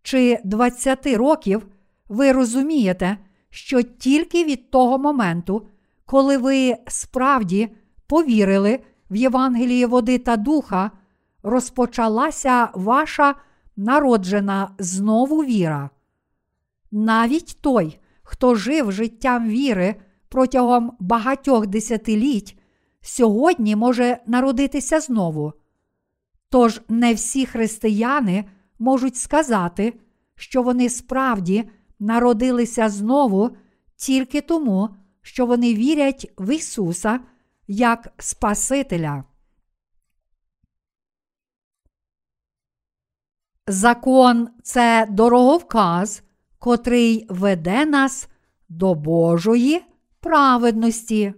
[0.02, 1.66] чи 20 років,
[2.08, 3.18] ви розумієте,
[3.50, 5.66] що тільки від того моменту,
[6.06, 7.68] коли ви справді
[8.06, 10.90] повірили в Євангеліє води та духа,
[11.42, 13.34] розпочалася ваша
[13.76, 15.90] народжена знову віра.
[16.92, 19.94] Навіть той, хто жив життям віри
[20.34, 22.58] протягом багатьох десятиліть,
[23.00, 25.52] сьогодні може народитися знову.
[26.48, 28.44] Тож не всі християни
[28.78, 30.00] можуть сказати,
[30.34, 33.56] що вони справді народилися знову
[33.96, 34.88] тільки тому,
[35.22, 37.20] що вони вірять в Ісуса
[37.68, 39.24] як Спасителя.
[43.66, 46.22] Закон це дороговказ,
[46.58, 48.28] котрий веде нас
[48.68, 49.82] до Божої
[50.24, 51.34] праведності.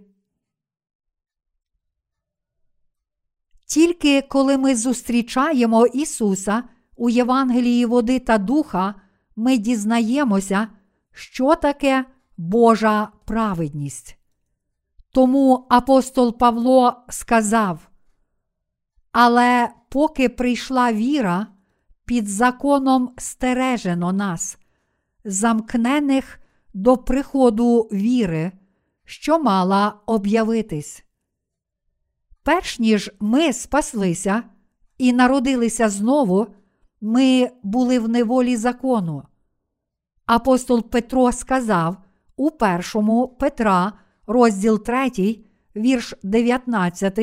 [3.65, 6.63] Тільки коли ми зустрічаємо Ісуса
[6.95, 8.95] у Євангелії води та духа,
[9.35, 10.67] ми дізнаємося,
[11.11, 12.05] що таке
[12.37, 14.17] Божа праведність.
[15.11, 17.89] Тому апостол Павло сказав:
[19.11, 21.47] Але поки прийшла віра,
[22.05, 24.57] під законом стережено нас,
[25.23, 26.39] замкнених
[26.73, 28.51] до приходу віри,
[29.07, 31.03] що мала об'явитись.
[32.43, 34.43] Перш ніж ми спаслися
[34.97, 36.47] і народилися знову,
[37.01, 39.23] ми були в неволі закону.
[40.25, 41.97] Апостол Петро сказав
[42.35, 43.93] у першому Петра,
[44.27, 45.39] розділ 3,
[45.75, 47.19] вірш 19,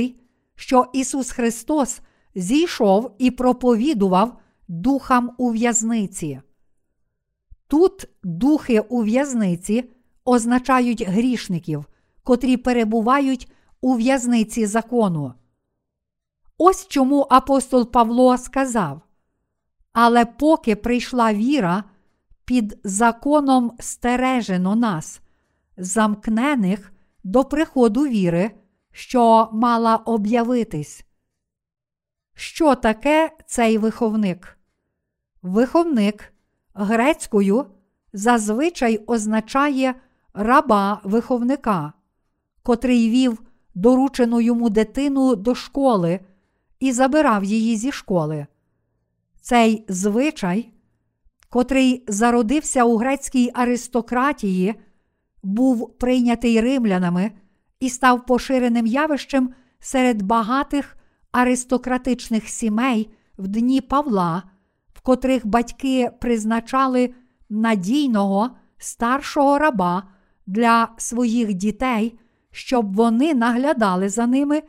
[0.55, 2.01] що Ісус Христос
[2.35, 6.41] зійшов і проповідував духам у в'язниці.
[7.67, 9.91] Тут духи у в'язниці
[10.25, 11.87] означають грішників,
[12.23, 15.35] котрі перебувають у в'язниці закону.
[16.59, 19.01] Ось чому апостол Павло сказав:
[19.93, 21.85] Але поки прийшла віра,
[22.45, 25.21] під законом стережено нас,
[25.77, 26.93] замкнених
[27.25, 28.51] до приходу віри,
[28.93, 31.05] що мала об'явитись.
[32.35, 34.59] Що таке цей виховник?
[35.43, 36.33] Виховник
[36.75, 37.67] грецькою
[38.13, 39.95] зазвичай означає
[40.35, 41.93] раба виховника,
[42.63, 43.43] котрий вів
[43.75, 46.21] доручену йому дитину до школи
[46.81, 48.47] і забирав її зі школи.
[49.41, 50.71] Цей звичай,
[51.49, 54.75] котрий зародився у грецькій аристократії,
[55.43, 57.33] був прийнятий римлянами
[57.81, 60.97] і став поширеним явищем серед багатих
[61.33, 64.43] аристократичних сімей в дні Павла,
[64.93, 67.15] в котрих батьки призначали
[67.49, 70.03] надійного старшого раба
[70.47, 72.19] для своїх дітей,
[72.51, 74.63] щоб вони наглядали за ними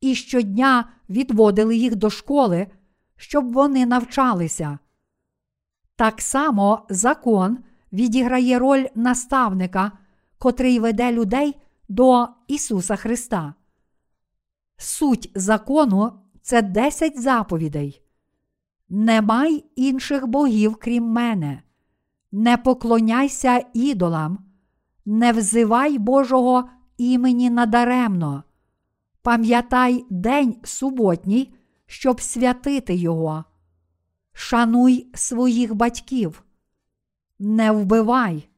[0.00, 2.66] і щодня відводили їх до школи,
[3.16, 4.78] щоб вони навчалися.
[5.96, 7.58] Так само закон
[7.92, 9.92] відіграє роль наставника,
[10.38, 11.56] котрий веде людей
[11.88, 13.54] до Ісуса Христа.
[14.76, 16.12] Суть закону
[16.42, 18.02] це десять заповідей.
[18.88, 21.62] Не май інших богів, крім мене,
[22.32, 24.38] не поклоняйся ідолам,
[25.10, 28.44] не взивай Божого імені надаремно,
[29.22, 31.54] пам'ятай день суботній,
[31.86, 33.44] щоб святити Його.
[34.32, 36.44] Шануй своїх батьків,
[37.38, 38.48] не вбивай,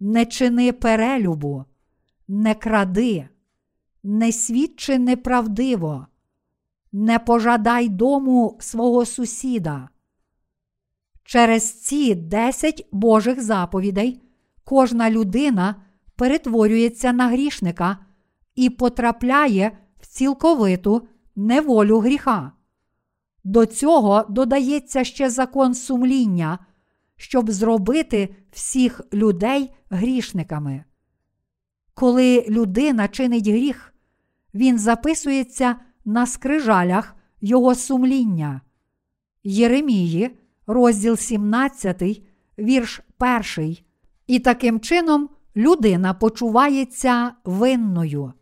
[0.00, 1.64] не чини перелюбу,
[2.28, 3.28] не кради.
[4.02, 6.06] Не свідчи неправдиво,
[6.92, 9.88] не пожадай дому свого сусіда.
[11.24, 14.27] Через ці десять Божих заповідей
[14.68, 15.74] кожна людина
[16.16, 17.98] перетворюється на грішника
[18.54, 22.52] і потрапляє в цілковиту неволю гріха.
[23.44, 26.58] До цього додається ще закон сумління,
[27.16, 30.84] щоб зробити всіх людей грішниками.
[31.94, 33.94] Коли людина чинить гріх,
[34.54, 38.60] він записується на скрижалях його сумління.
[39.44, 42.22] Єремії, розділ 17,
[42.58, 43.00] вірш
[43.56, 43.87] 1.
[44.28, 48.32] І таким чином людина почувається винною.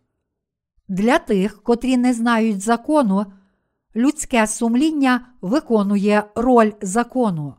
[0.89, 3.27] Для тих, котрі не знають закону,
[3.97, 7.55] людське сумління виконує роль закону.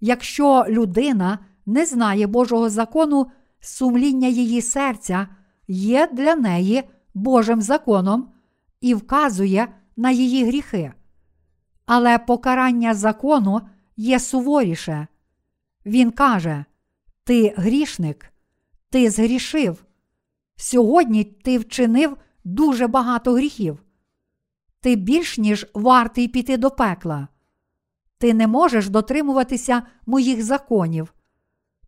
[0.00, 3.26] Якщо людина не знає Божого закону,
[3.60, 5.28] сумління її серця
[5.68, 6.82] є для неї
[7.14, 8.28] Божим законом
[8.80, 10.92] і вказує на її гріхи.
[11.86, 13.60] Але покарання закону
[13.96, 15.06] є суворіше.
[15.86, 16.64] Він каже:
[17.24, 18.32] Ти грішник,
[18.90, 19.84] ти згрішив.
[20.56, 23.82] Сьогодні ти вчинив дуже багато гріхів.
[24.80, 27.28] Ти більш ніж вартий піти до пекла.
[28.18, 31.14] Ти не можеш дотримуватися моїх законів.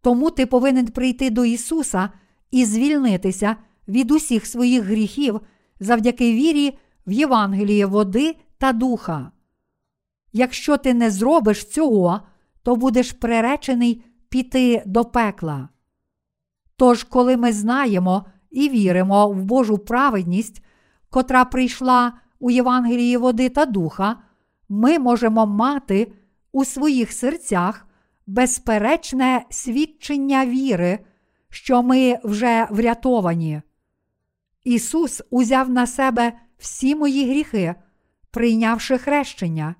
[0.00, 2.10] Тому ти повинен прийти до Ісуса
[2.50, 3.56] і звільнитися
[3.88, 5.40] від усіх своїх гріхів
[5.80, 9.32] завдяки вірі в Євангеліє води та духа.
[10.32, 12.20] Якщо ти не зробиш цього,
[12.62, 15.68] то будеш приречений піти до пекла.
[16.76, 20.64] Тож, коли ми знаємо і віримо в Божу праведність,
[21.10, 24.16] котра прийшла у Євангелії води та духа,
[24.68, 26.12] ми можемо мати
[26.52, 27.86] у своїх серцях
[28.26, 30.98] безперечне свідчення віри,
[31.50, 33.62] що ми вже врятовані.
[34.64, 37.74] Ісус узяв на себе всі мої гріхи,
[38.30, 39.74] прийнявши хрещення.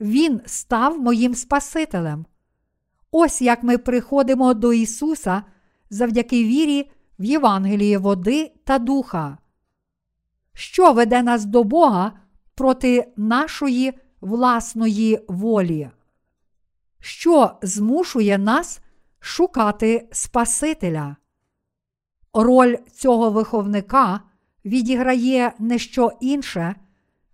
[0.00, 2.26] Він став моїм Спасителем.
[3.10, 5.42] Ось як ми приходимо до Ісуса
[5.90, 9.38] завдяки вірі в Євангелії води та духа.
[10.52, 12.12] Що веде нас до Бога
[12.54, 15.90] проти нашої власної волі?
[17.00, 18.80] Що змушує нас
[19.20, 21.16] шукати Спасителя?
[22.32, 24.20] Роль цього виховника
[24.64, 26.74] відіграє не що інше,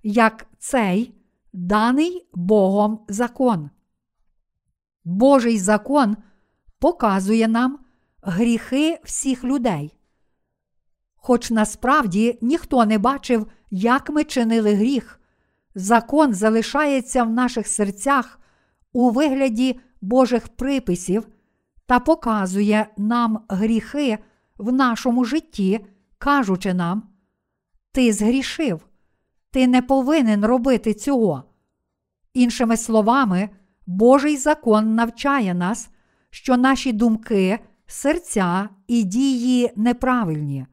[0.03, 1.15] як цей
[1.53, 3.71] даний Богом закон.
[5.05, 6.17] Божий закон
[6.79, 7.79] показує нам
[8.23, 9.97] гріхи всіх людей.
[11.17, 15.21] Хоч насправді ніхто не бачив, як ми чинили гріх,
[15.75, 18.41] закон залишається в наших серцях
[18.93, 21.29] у вигляді Божих приписів
[21.87, 24.19] та показує нам гріхи
[24.59, 25.87] в нашому житті,
[26.19, 27.03] кажучи нам:
[27.93, 28.87] Ти згрішив,
[29.51, 31.43] ти не повинен робити цього.
[32.35, 33.51] Іншими словами,
[33.87, 35.91] Божий закон навчає нас,
[36.31, 40.67] що наші думки, серця і дії неправильні.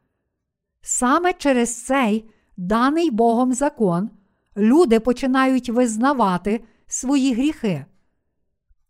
[0.82, 4.09] Саме через цей даний Богом закон
[4.57, 7.86] люди починають визнавати свої гріхи.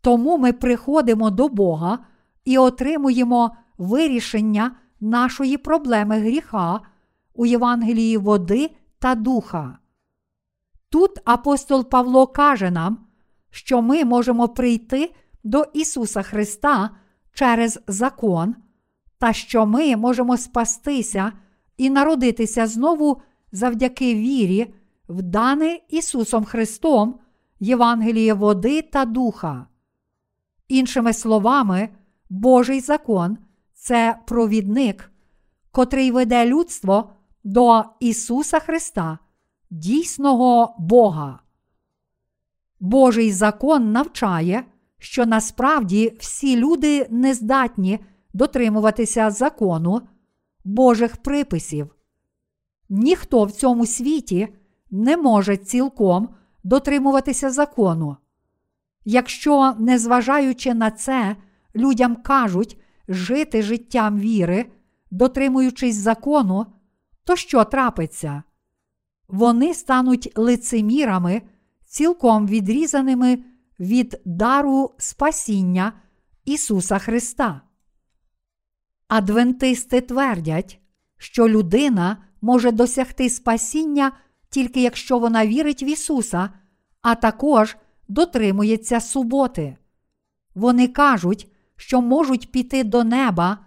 [0.00, 1.98] Тому ми приходимо до Бога
[2.44, 6.80] і отримуємо вирішення нашої проблеми гріха
[7.34, 9.78] у Євангелії води та духа.
[10.88, 12.98] Тут апостол Павло каже нам,
[13.52, 16.90] що ми можемо прийти до Ісуса Христа
[17.32, 18.54] через закон,
[19.18, 21.32] та що ми можемо спастися
[21.76, 23.22] і народитися знову
[23.52, 24.74] завдяки вірі,
[25.08, 27.18] в дане Ісусом Христом
[27.60, 29.66] Євангеліє води та духа.
[30.68, 31.88] Іншими словами,
[32.30, 33.38] Божий закон
[33.74, 35.12] це провідник,
[35.70, 37.12] котрий веде людство
[37.44, 39.18] до Ісуса Христа,
[39.70, 41.41] дійсного Бога.
[42.82, 44.64] Божий закон навчає,
[44.98, 47.98] що насправді всі люди не здатні
[48.34, 50.00] дотримуватися закону
[50.64, 51.94] Божих приписів.
[52.88, 54.48] Ніхто в цьому світі
[54.90, 56.28] не може цілком
[56.64, 58.16] дотримуватися закону.
[59.04, 61.36] Якщо, незважаючи на це,
[61.76, 64.66] людям кажуть жити життям віри,
[65.10, 66.66] дотримуючись закону,
[67.24, 68.42] то що трапиться?
[69.28, 71.42] Вони стануть лицемірами,
[71.92, 73.38] цілком відрізаними
[73.80, 75.92] від дару спасіння
[76.44, 77.60] Ісуса Христа.
[79.08, 80.80] Адвентисти твердять,
[81.18, 84.12] що людина може досягти спасіння
[84.50, 86.50] тільки якщо вона вірить в Ісуса,
[87.02, 87.76] а також
[88.08, 89.76] дотримується суботи.
[90.54, 93.58] Вони кажуть, що можуть піти до неба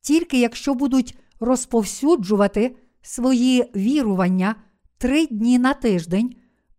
[0.00, 4.54] тільки якщо будуть розповсюджувати свої вірування
[4.98, 6.34] три дні на тиждень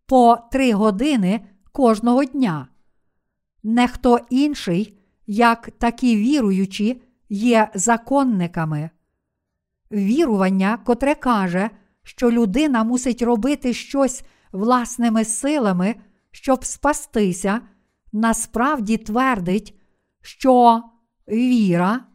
[0.10, 2.68] по три години кожного дня.
[3.64, 8.90] Не хто інший, як такі віруючі, є законниками.
[9.92, 11.70] Вірування, котре каже,
[12.04, 15.96] що людина мусить робити щось власними силами,
[16.32, 17.62] щоб спастися,
[18.14, 19.80] насправді твердить,
[20.22, 20.84] що
[21.28, 22.06] віра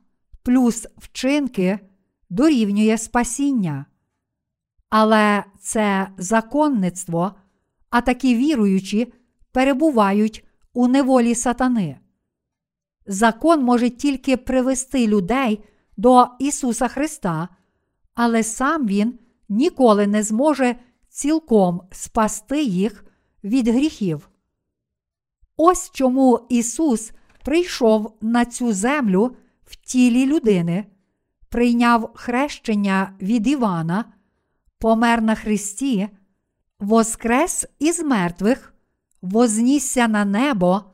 [0.43, 1.79] плюс вчинки
[2.31, 3.87] дорівнює спасіння.
[4.91, 7.35] Але це законництво,
[7.95, 9.13] а такі віруючі
[9.53, 11.99] перебувають у неволі сатани.
[13.07, 15.65] Закон може тільки привести людей
[15.97, 17.49] до Ісуса Христа,
[18.15, 19.19] але сам Він
[19.49, 20.77] ніколи не зможе
[21.09, 23.05] цілком спасти їх
[23.45, 24.29] від гріхів.
[25.57, 27.13] Ось чому Ісус
[27.45, 30.85] прийшов на цю землю в тілі людини,
[31.49, 34.05] прийняв хрещення від Івана,
[34.79, 36.09] помер на Христі,
[36.81, 38.75] воскрес із мертвих,
[39.23, 40.85] вознісся на небо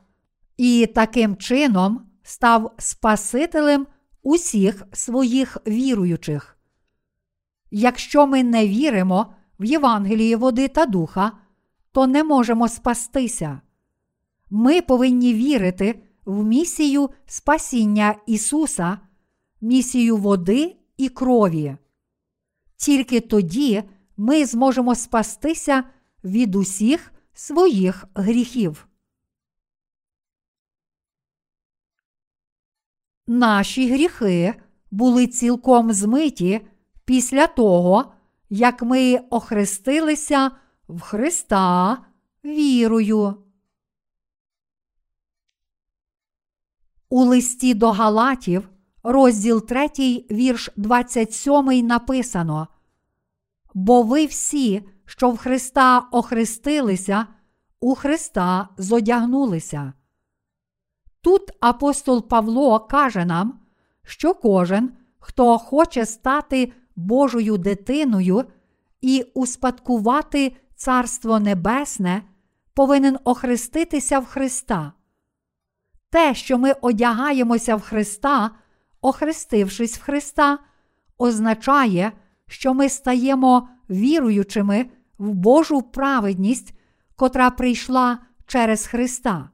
[0.57, 3.87] і таким чином став Спасителем
[4.22, 6.57] усіх своїх віруючих.
[7.70, 11.33] Якщо ми не віримо в Євангеліє води та духа,
[11.93, 13.61] то не можемо спастися.
[14.51, 18.99] Ми повинні вірити в місію спасіння Ісуса,
[19.61, 21.76] місію води і крові.
[22.76, 23.83] Тільки тоді
[24.21, 25.85] ми зможемо спастися
[26.25, 28.89] від усіх своїх гріхів.
[33.27, 34.55] Наші гріхи
[34.91, 36.66] були цілком змиті
[37.05, 38.12] після того,
[38.51, 40.51] як ми охрестилися
[40.89, 41.99] в Христа
[42.45, 43.45] вірою.
[47.09, 48.68] У листі до Галатів,
[49.03, 49.89] розділ 3,
[50.31, 52.68] вірш 27 написано.
[53.75, 57.27] Бо ви всі, що в Христа охрестилися,
[57.81, 59.93] у Христа зодягнулися.
[61.21, 63.61] Тут апостол Павло каже нам,
[64.03, 68.45] що кожен, хто хоче стати Божою дитиною
[69.01, 72.23] і успадкувати Царство Небесне,
[72.75, 74.93] повинен охреститися в Христа.
[76.11, 78.51] Те, що ми одягаємося в Христа,
[79.01, 80.59] охрестившись в Христа,
[81.18, 82.18] означає, що
[82.75, 84.87] ми стаємо віруючими
[85.19, 86.75] в Божу праведність,
[87.17, 89.51] котра прийшла через Христа.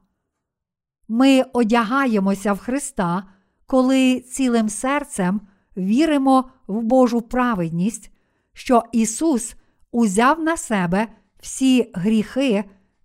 [1.07, 3.23] Ми одягаємося в Христа,
[3.65, 5.41] коли цілим серцем
[5.77, 8.11] віримо в Божу праведність,
[8.53, 9.55] що Ісус
[9.91, 11.07] узяв на себе
[11.39, 12.63] всі гріхи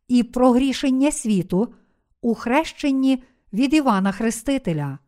[0.08, 1.74] і прогрішення світу
[2.20, 4.98] у хрещенні від Івана Хрестителя.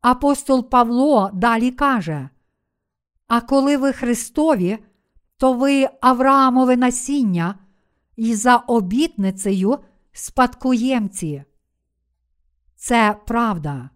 [0.00, 2.28] Апостол Павло далі каже:
[3.28, 4.78] А коли ви Христові,
[5.36, 7.54] то ви Авраамове насіння
[8.16, 9.78] і за обітницею
[10.12, 11.44] спадкоємці.
[12.76, 13.90] Це правда.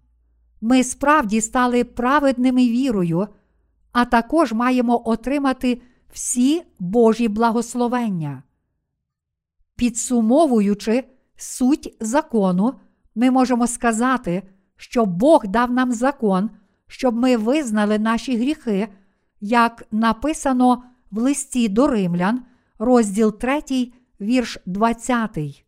[0.60, 3.28] Ми справді стали праведними вірою,
[3.92, 8.42] а також маємо отримати всі Божі благословення.
[9.76, 11.04] Підсумовуючи
[11.36, 12.74] суть закону,
[13.14, 14.42] ми можемо сказати,
[14.76, 16.50] що Бог дав нам закон,
[16.86, 18.88] щоб ми визнали наші гріхи,
[19.42, 22.42] як написано в листі до римлян,
[22.78, 25.64] розділ 3, вірш 20.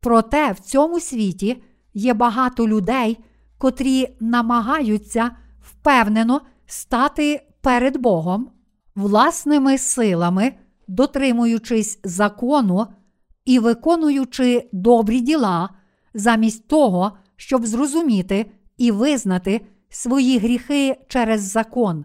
[0.00, 1.62] Проте в цьому світі
[1.94, 3.18] є багато людей,
[3.58, 5.30] котрі намагаються
[5.60, 8.50] впевнено стати перед Богом
[8.94, 10.52] власними силами,
[10.88, 12.86] дотримуючись закону
[13.44, 15.68] і виконуючи добрі діла,
[16.14, 22.04] замість того, щоб зрозуміти і визнати свої гріхи через закон.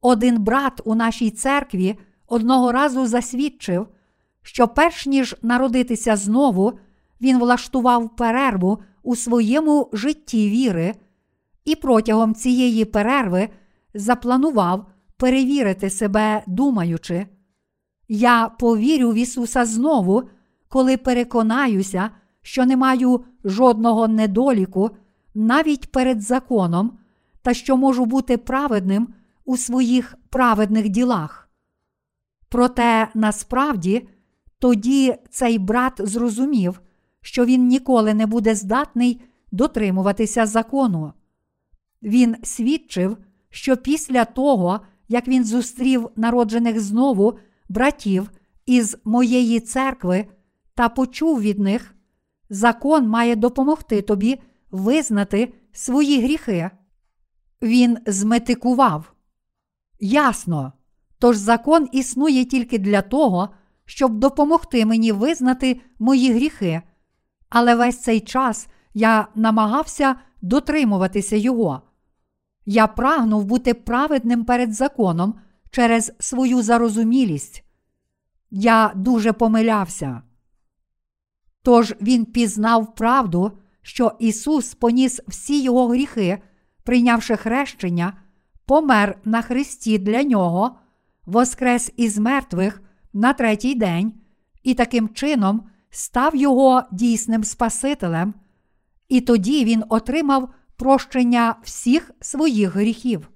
[0.00, 3.86] Один брат у нашій церкві одного разу засвідчив,
[4.42, 6.72] що перш ніж народитися знову,
[7.20, 10.94] він влаштував перерву у своєму житті віри
[11.64, 13.48] і протягом цієї перерви
[13.94, 14.86] запланував
[15.16, 17.26] перевірити себе, думаючи,
[18.08, 20.22] я повірю в Ісуса знову,
[20.68, 22.10] коли переконаюся,
[22.42, 24.90] що не маю жодного недоліку
[25.34, 26.98] навіть перед законом,
[27.42, 29.08] та що можу бути праведним
[29.46, 31.50] у своїх праведних ділах.
[32.48, 34.08] Проте насправді
[34.58, 36.80] тоді цей брат зрозумів,
[37.20, 39.20] що він ніколи не буде здатний
[39.52, 41.12] дотримуватися закону.
[42.02, 43.16] Він свідчив,
[43.50, 47.38] що після того, як він зустрів народжених знову
[47.68, 48.30] братів
[48.66, 50.26] із моєї церкви
[50.74, 51.94] та почув від них,
[52.50, 54.38] закон має допомогти тобі
[54.70, 56.70] визнати свої гріхи.
[57.62, 59.15] Він зметикував.
[60.00, 60.72] Ясно.
[61.18, 63.48] Тож закон існує тільки для того,
[63.84, 66.82] щоб допомогти мені визнати мої гріхи,
[67.48, 71.82] але весь цей час я намагався дотримуватися його.
[72.66, 75.34] Я прагнув бути праведним перед законом
[75.70, 77.64] через свою зарозумілість.
[78.50, 80.22] Я дуже помилявся.
[81.62, 86.42] Тож він пізнав правду, що Ісус поніс всі його гріхи,
[86.84, 88.12] прийнявши хрещення,
[88.66, 90.78] помер на Христі для нього,
[91.26, 94.12] воскрес із мертвих на третій день
[94.62, 98.34] і таким чином став його дійсним Спасителем,
[99.08, 103.28] і тоді він отримав прощення всіх своїх гріхів.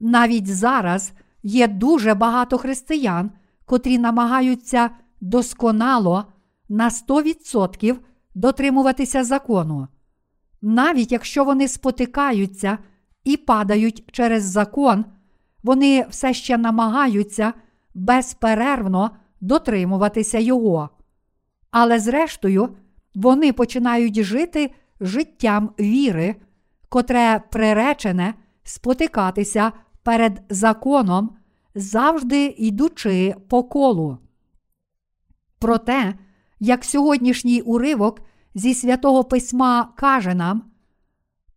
[0.00, 1.12] Навіть зараз
[1.42, 3.30] є дуже багато християн,
[3.64, 6.24] котрі намагаються досконало
[6.68, 7.96] на 100%
[8.34, 9.88] дотримуватися закону.
[10.62, 12.78] Навіть якщо вони спотикаються
[13.24, 15.04] і падають через закон,
[15.62, 17.52] вони все ще намагаються
[17.94, 19.10] безперервно
[19.40, 20.90] дотримуватися його.
[21.70, 22.76] Але зрештою,
[23.14, 24.70] вони починають жити
[25.00, 26.36] життям віри,
[26.88, 29.72] котре приречене спотикатися
[30.02, 31.36] перед законом,
[31.74, 34.18] завжди йдучи по колу.
[35.58, 36.14] Проте,
[36.60, 38.20] як сьогоднішній уривок
[38.54, 40.62] зі святого письма каже нам,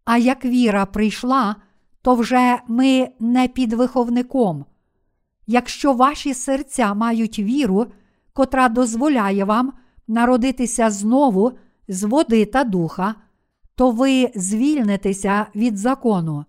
[0.07, 1.55] а як віра прийшла,
[2.01, 4.65] то вже ми не під виховником.
[5.47, 7.85] Якщо ваші серця мають віру,
[8.33, 9.73] котра дозволяє вам
[10.07, 11.51] народитися знову
[11.87, 13.15] з води та духа,
[13.75, 16.45] то ви звільнитеся від закону.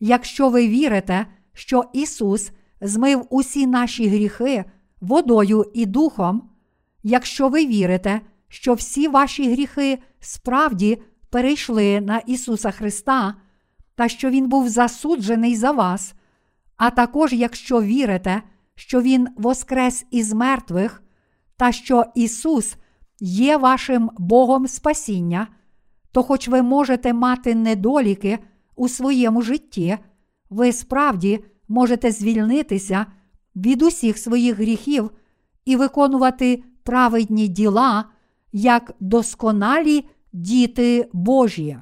[0.00, 2.50] Якщо ви вірите, що Ісус
[2.80, 4.64] змив усі наші гріхи
[5.00, 6.50] водою і духом,
[7.02, 10.98] якщо ви вірите, що всі ваші гріхи справді
[11.32, 13.34] перейшли на Ісуса Христа
[13.94, 16.14] та що Він був засуджений за вас,
[16.76, 18.42] а також якщо вірите,
[18.74, 21.02] що Він воскрес із мертвих,
[21.56, 22.76] та що Ісус
[23.20, 25.46] є вашим Богом спасіння,
[26.12, 28.38] то, хоч ви можете мати недоліки
[28.76, 29.98] у своєму житті,
[30.50, 33.06] ви справді можете звільнитися
[33.56, 35.10] від усіх своїх гріхів
[35.64, 38.04] і виконувати праведні діла
[38.52, 41.78] як досконалі діти Божі.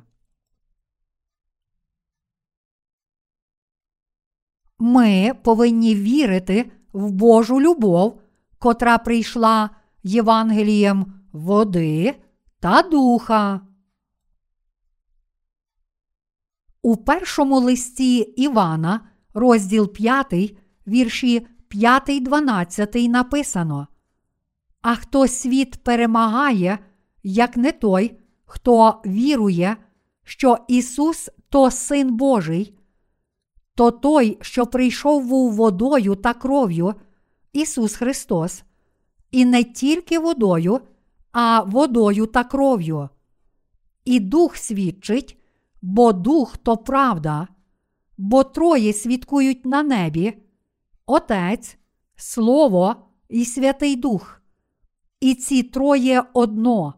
[4.79, 8.21] Ми повинні вірити в Божу любов,
[8.59, 9.71] котра прийшла
[10.03, 12.15] Євангелієм води
[12.61, 13.61] та духа.
[16.83, 19.01] У першому листі Івана,
[19.35, 23.89] розділ 5, вірші 5, 12 написано.
[24.83, 26.79] А хто світ перемагає,
[27.23, 28.20] як не той,
[28.51, 29.77] хто вірує,
[30.25, 32.79] що Ісус то Син Божий,
[33.75, 36.95] то той, що прийшов був водою та кров'ю,
[37.53, 38.63] Ісус Христос,
[39.31, 40.81] і не тільки водою,
[41.33, 43.09] а водою та кров'ю.
[44.05, 45.39] І Дух свідчить,
[45.83, 47.49] бо Дух то правда,
[48.19, 50.43] бо троє свідкують на небі,
[51.07, 51.79] Отець,
[52.17, 52.97] Слово
[53.29, 54.43] і Святий Дух.
[55.21, 56.95] І ці троє одно,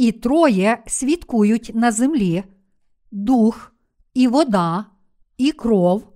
[0.00, 2.44] і троє свідкують на землі,
[3.10, 3.72] дух,
[4.14, 4.84] і вода,
[5.36, 6.12] і кров,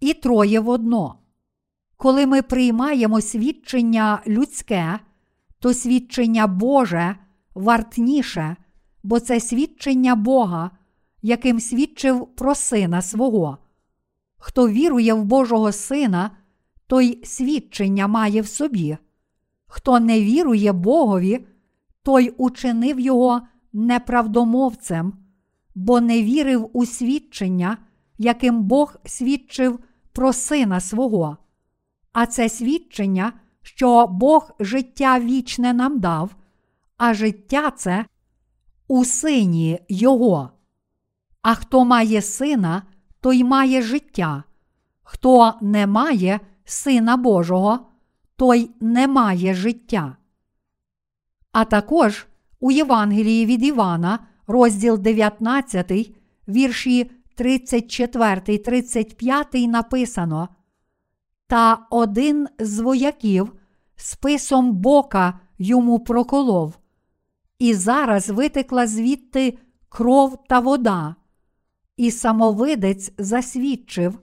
[0.00, 1.18] і троє в одно.
[1.96, 4.98] Коли ми приймаємо свідчення людське,
[5.58, 7.16] то свідчення Боже
[7.54, 8.56] вартніше,
[9.02, 10.70] бо це свідчення Бога,
[11.22, 13.58] яким свідчив про Сина свого.
[14.36, 16.30] Хто вірує в Божого Сина,
[16.86, 18.96] той свідчення має в собі.
[19.66, 21.46] Хто не вірує Богові,
[22.02, 23.40] той учинив його
[23.72, 25.12] неправдомовцем,
[25.74, 27.76] бо не вірив у свідчення,
[28.18, 29.78] яким Бог свідчив
[30.12, 31.36] про сина свого.
[32.12, 33.32] А це свідчення,
[33.62, 36.36] що Бог життя вічне нам дав,
[36.96, 38.04] а життя це
[38.88, 40.50] у сині Його.
[41.42, 42.82] А хто має сина,
[43.20, 44.44] той має життя.
[45.02, 47.86] Хто не має Сина Божого,
[48.36, 50.16] той не має життя.
[51.52, 52.26] А також
[52.60, 55.92] у Євангелії від Івана, розділ 19,
[56.48, 60.48] вірші 34, 35 написано.
[61.46, 63.52] Та один з вояків
[63.96, 66.78] списом бока йому проколов,
[67.58, 71.14] і зараз витекла звідти кров та вода,
[71.96, 74.18] і самовидець засвідчив,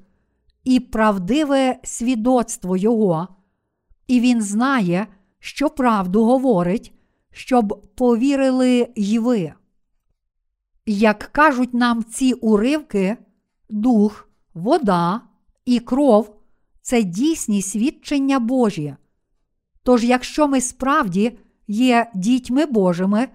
[0.64, 3.28] і правдиве свідоцтво його,
[4.08, 5.08] і він знає,
[5.40, 6.99] що правду говорить,
[7.40, 9.54] щоб повірили й ви.
[10.86, 13.18] Як кажуть нам ці уривки,
[13.70, 15.22] дух, вода
[15.66, 16.36] і кров
[16.82, 18.96] це дійсні свідчення Божі.
[19.84, 23.28] Тож, якщо ми справді є дітьми Божими,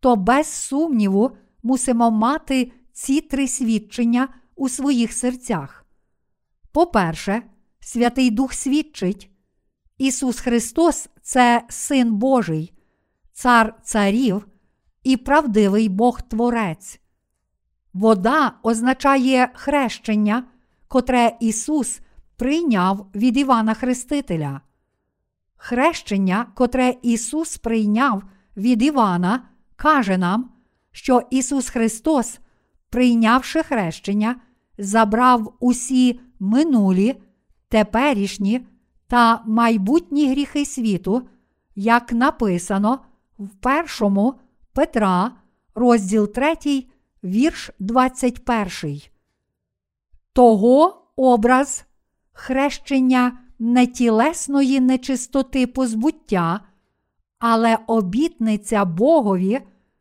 [0.00, 1.30] то без сумніву
[1.62, 5.86] мусимо мати ці три свідчення у своїх серцях.
[6.72, 7.42] По-перше,
[7.80, 9.30] Святий Дух свідчить,
[9.98, 12.74] Ісус Христос це Син Божий,
[13.34, 14.46] Цар Царів
[15.02, 17.00] і правдивий Бог Творець.
[17.92, 20.44] Вода означає хрещення,
[20.88, 22.00] котре Ісус
[22.36, 24.60] прийняв від Івана Хрестителя.
[25.56, 28.22] Хрещення, котре Ісус прийняв
[28.56, 30.50] від Івана, каже нам,
[30.92, 32.38] що Ісус Христос,
[32.90, 34.36] прийнявши хрещення,
[34.78, 37.20] забрав усі минулі,
[37.68, 38.66] теперішні
[39.06, 41.28] та майбутні гріхи світу,
[41.74, 42.98] як написано
[43.44, 44.34] в першому
[44.72, 45.32] Петра,
[45.74, 46.86] розділ 3,
[47.24, 49.00] вірш 21.
[50.32, 51.84] Того образ
[52.32, 56.60] хрещення не тілесної нечистоти позбуття,
[57.38, 59.60] але обітниця Богові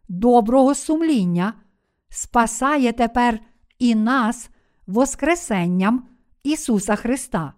[0.10, 1.54] доброго сумління
[2.10, 3.39] спасає тепер
[3.80, 4.50] і нас
[4.88, 6.08] Воскресенням
[6.44, 7.54] Ісуса Христа.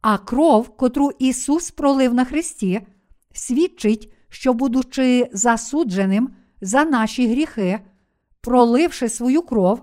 [0.00, 2.80] А кров, котру Ісус пролив на Христі,
[3.32, 6.30] свідчить, що, будучи засудженим
[6.60, 7.80] за наші гріхи,
[8.40, 9.82] проливши свою кров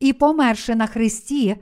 [0.00, 1.56] і померши на Христі,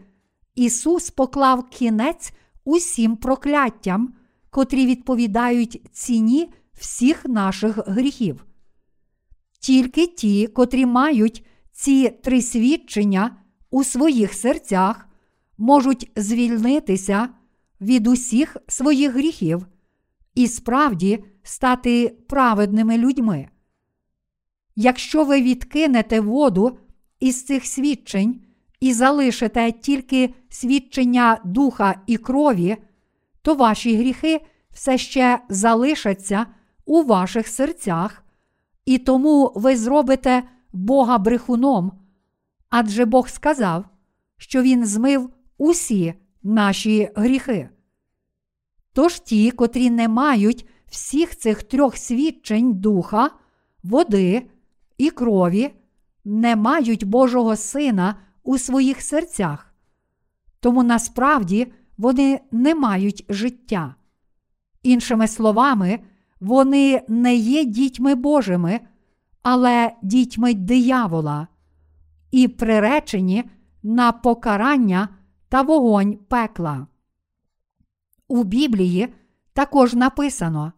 [0.55, 2.33] Ісус поклав кінець
[2.65, 4.15] усім прокляттям,
[4.51, 8.45] котрі відповідають ціні всіх наших гріхів.
[9.61, 13.37] Тільки ті, котрі мають ці три свідчення
[13.71, 15.09] у своїх серцях,
[15.59, 17.29] можуть звільнитися
[17.81, 19.67] від усіх своїх гріхів
[20.35, 23.49] і справді стати праведними людьми.
[24.77, 26.79] Якщо ви відкинете воду
[27.21, 28.43] із цих свідчень
[28.81, 32.77] і залишите тільки свідчення духа і крові,
[33.43, 34.41] то ваші гріхи
[34.71, 36.47] все ще залишаться
[36.85, 38.25] у ваших серцях,
[38.85, 40.43] і тому ви зробите
[40.73, 41.93] Бога брехуном,
[42.71, 43.85] адже Бог сказав,
[44.37, 47.69] що Він змив усі наші гріхи.
[48.93, 53.31] Тож ті, котрі не мають всіх цих трьох свідчень духа,
[53.83, 54.47] води
[54.99, 55.75] і крові,
[56.25, 59.75] не мають Божого Сина у своїх серцях.
[60.61, 63.95] Тому насправді вони не мають життя.
[64.83, 65.99] Іншими словами,
[66.41, 68.81] вони не є дітьми Божими,
[69.43, 71.49] але дітьми диявола,
[72.31, 73.45] і приречені
[73.83, 75.09] на покарання
[75.49, 76.87] та вогонь пекла.
[78.29, 79.15] У Біблії
[79.53, 80.73] також написано,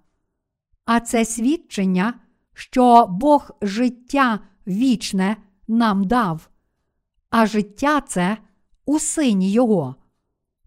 [0.88, 2.14] а це свідчення,
[2.54, 5.36] що Бог життя вічне
[5.68, 6.50] нам дав,
[7.30, 8.36] а життя це
[8.84, 9.94] у сині Його.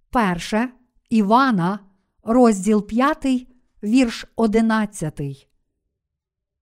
[0.09, 0.69] Перше
[1.09, 1.79] Івана,
[2.23, 3.47] розділ 5,
[3.83, 5.21] вірш 11.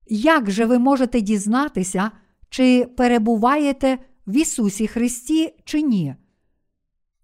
[0.07, 2.12] Як же ви можете дізнатися,
[2.49, 3.97] чи перебуваєте
[4.28, 6.16] в Ісусі Христі, чи ні?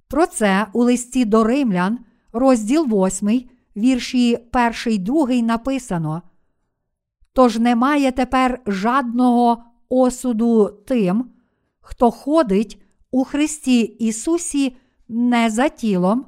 [0.08, 2.00] Про це у листі до Римлян,
[2.34, 4.38] розділ 8, вірші
[4.86, 6.22] 1, 2 написано.
[7.34, 11.30] Тож немає тепер жадного осуду тим,
[11.82, 14.76] хто ходить у Христі Ісусі
[15.08, 16.26] не за тілом,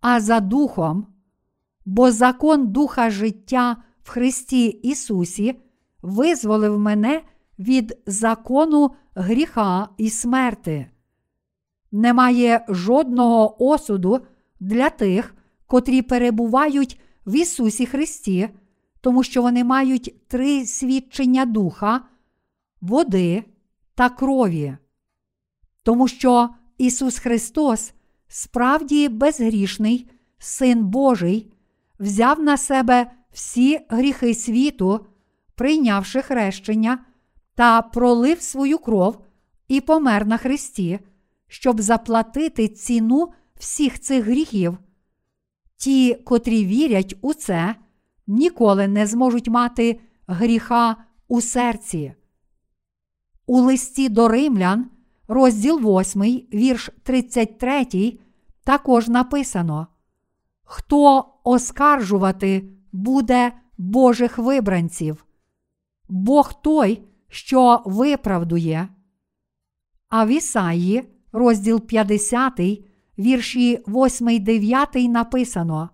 [0.00, 1.06] а за духом,
[1.84, 5.60] бо закон Духа життя в Христі Ісусі
[6.02, 7.22] визволив мене
[7.58, 10.90] від закону гріха і смерти.
[11.92, 14.20] Немає жодного осуду
[14.60, 15.35] для тих,
[15.66, 18.48] котрі перебувають в Ісусі Христі,
[19.00, 22.00] тому що вони мають три свідчення духа,
[22.80, 23.44] води
[23.94, 24.76] та крові.
[25.82, 27.92] Тому що Ісус Христос,
[28.28, 31.52] справді безгрішний, Син Божий,
[32.00, 35.06] взяв на себе всі гріхи світу,
[35.54, 36.98] прийнявши хрещення
[37.54, 39.24] та пролив свою кров
[39.68, 40.98] і помер на Христі,
[41.48, 44.78] щоб заплатити ціну всіх цих гріхів.
[45.76, 47.74] Ті, котрі вірять у це,
[48.26, 50.96] ніколи не зможуть мати гріха
[51.28, 52.14] у серці.
[53.46, 54.90] У листі до римлян,
[55.28, 56.22] розділ 8,
[56.54, 58.18] вірш 33,
[58.64, 59.86] також написано:
[60.64, 65.24] Хто оскаржувати буде Божих вибранців?
[66.08, 68.88] Бог той, що виправдує.
[70.08, 71.02] А в Ісаї,
[71.32, 72.60] розділ 50,
[73.18, 75.90] вірші 8, 9 написано: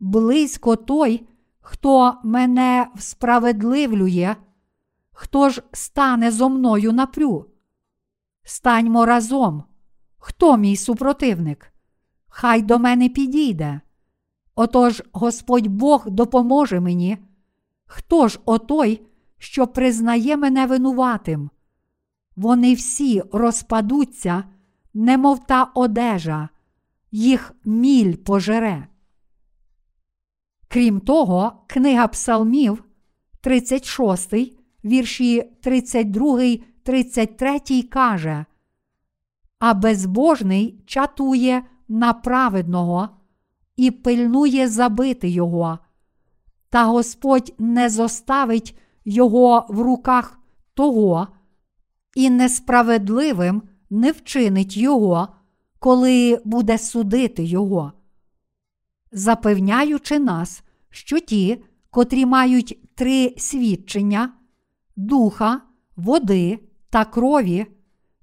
[0.00, 1.28] Близько той,
[1.60, 4.36] хто мене всправедливлює,
[5.12, 7.46] хто ж стане зо мною напрю?
[8.44, 9.64] Станьмо разом.
[10.18, 11.72] Хто мій супротивник?
[12.28, 13.80] Хай до мене підійде.
[14.54, 17.18] Отож Господь Бог допоможе мені.
[17.86, 19.06] Хто ж отой,
[19.38, 21.50] що признає мене винуватим?
[22.36, 24.44] Вони всі розпадуться,
[24.96, 26.48] немов та одежа,
[27.10, 28.88] їх міль пожере.
[30.68, 32.84] Крім того, книга Псалмів,
[33.40, 34.34] 36,
[34.84, 36.40] вірші 32,
[36.82, 38.44] 33 каже,
[39.58, 43.08] А безбожний чатує на праведного
[43.76, 45.78] і пильнує забити його,
[46.70, 50.38] та Господь не зоставить його в руках
[50.74, 51.28] того,
[52.14, 55.28] і несправедливим не вчинить його,
[55.78, 57.92] коли буде судити його.
[59.12, 64.32] Запевняючи нас, що ті, котрі мають три свідчення
[64.96, 65.60] духа,
[65.96, 66.58] води
[66.90, 67.66] та крові,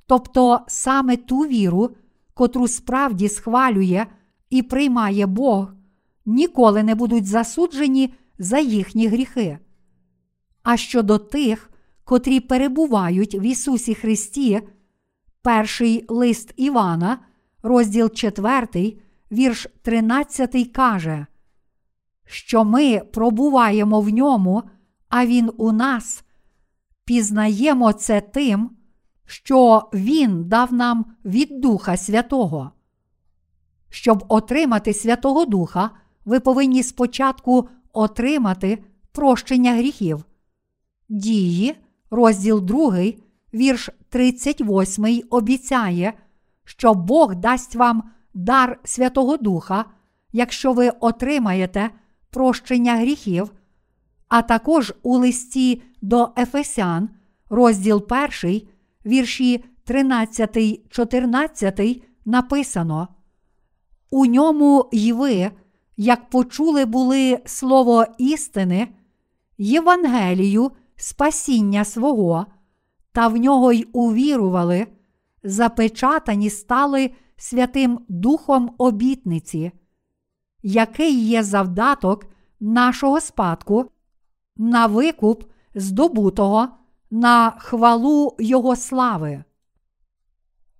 [0.07, 1.89] тобто саме ту віру,
[2.34, 4.05] котру справді схвалює
[4.49, 5.74] і приймає Бог,
[6.26, 9.59] ніколи не будуть засуджені за їхні гріхи.
[10.64, 11.70] А щодо тих,
[12.03, 14.61] котрі перебувають в Ісусі Христі,
[15.43, 17.19] перший лист Івана,
[17.63, 18.97] розділ 4,
[19.31, 21.25] вірш 13 каже,
[22.25, 24.63] що ми пробуваємо в ньому,
[25.09, 26.23] а Він у нас,
[27.05, 28.69] пізнаємо це тим,
[29.25, 32.71] що Він дав нам від Духа Святого.
[33.89, 35.89] Щоб отримати Святого Духа,
[36.25, 40.25] ви повинні спочатку отримати прощення гріхів.
[41.09, 41.75] Дії,
[42.11, 43.03] розділ 2,
[43.54, 46.14] вірш 38 обіцяє,
[46.66, 49.86] що Бог дасть вам дар Святого Духа,
[50.32, 51.89] якщо ви отримаєте
[52.30, 53.51] прощення гріхів,
[54.28, 57.10] а також у листі до Ефесян,
[57.49, 58.08] розділ
[58.43, 58.62] 1,
[59.06, 63.08] вірші 13, 14 написано.
[64.10, 65.51] У ньому й ви,
[65.97, 68.88] як почули були слово істини,
[69.58, 72.45] Євангелію, спасіння свого,
[73.14, 74.88] та в нього й увірували,
[75.43, 79.72] запечатані стали Святим Духом обітниці,
[80.64, 82.26] який є завдаток
[82.59, 83.91] нашого спадку,
[84.57, 85.43] на викуп
[85.76, 86.68] здобутого
[87.11, 89.43] на хвалу Його слави.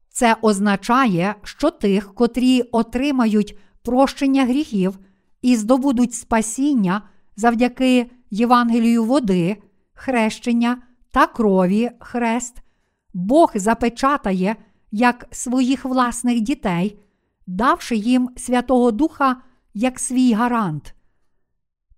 [0.10, 5.00] Це означає, що тих, котрі отримають прощення гріхів
[5.42, 7.02] і здобудуть спасіння
[7.36, 9.58] завдяки Євангелію води,
[9.94, 10.82] хрещення
[11.14, 12.62] та крові хрест,
[13.14, 14.56] Бог запечатає
[14.92, 17.00] як своїх власних дітей,
[17.48, 19.36] давши їм Святого Духа
[19.74, 20.96] як свій гарант.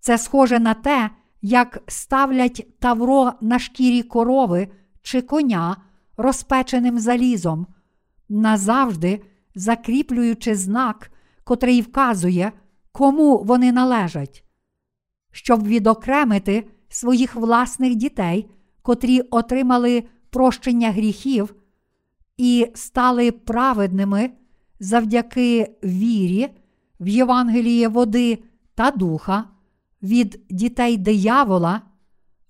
[0.00, 1.10] Це схоже на те,
[1.42, 4.68] як ставлять тавро на шкірі корови
[5.02, 5.76] чи коня
[6.16, 7.66] розпеченим залізом,
[8.28, 9.22] назавжди
[9.54, 11.10] закріплюючи знак,
[11.44, 12.52] котрий вказує,
[12.92, 14.44] кому вони належать,
[15.32, 18.50] щоб відокремити своїх власних дітей,
[18.86, 21.54] котрі отримали прощення гріхів
[22.36, 24.30] і стали праведними
[24.80, 26.48] завдяки вірі
[27.00, 28.42] в Євангеліє води
[28.74, 29.44] та духа
[30.02, 31.82] від дітей диявола,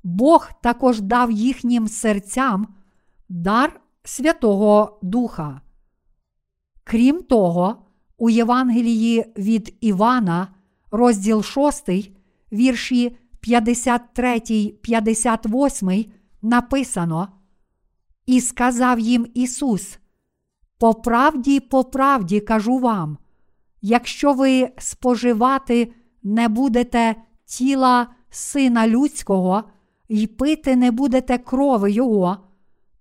[0.03, 2.67] Бог також дав їхнім серцям
[3.29, 5.61] дар Святого Духа.
[6.85, 7.77] Крім того,
[8.19, 10.49] у Євангелії від Івана,
[10.91, 11.89] розділ 6,
[12.53, 14.41] вірші 53,
[14.83, 16.05] 58,
[16.43, 17.29] написано.
[18.27, 19.99] І сказав їм Ісус:
[20.79, 23.19] По правді, по правді кажу вам,
[23.83, 27.15] якщо ви споживати не будете
[27.45, 29.65] тіла Сина Людського
[30.09, 32.37] і пити не будете крови Його,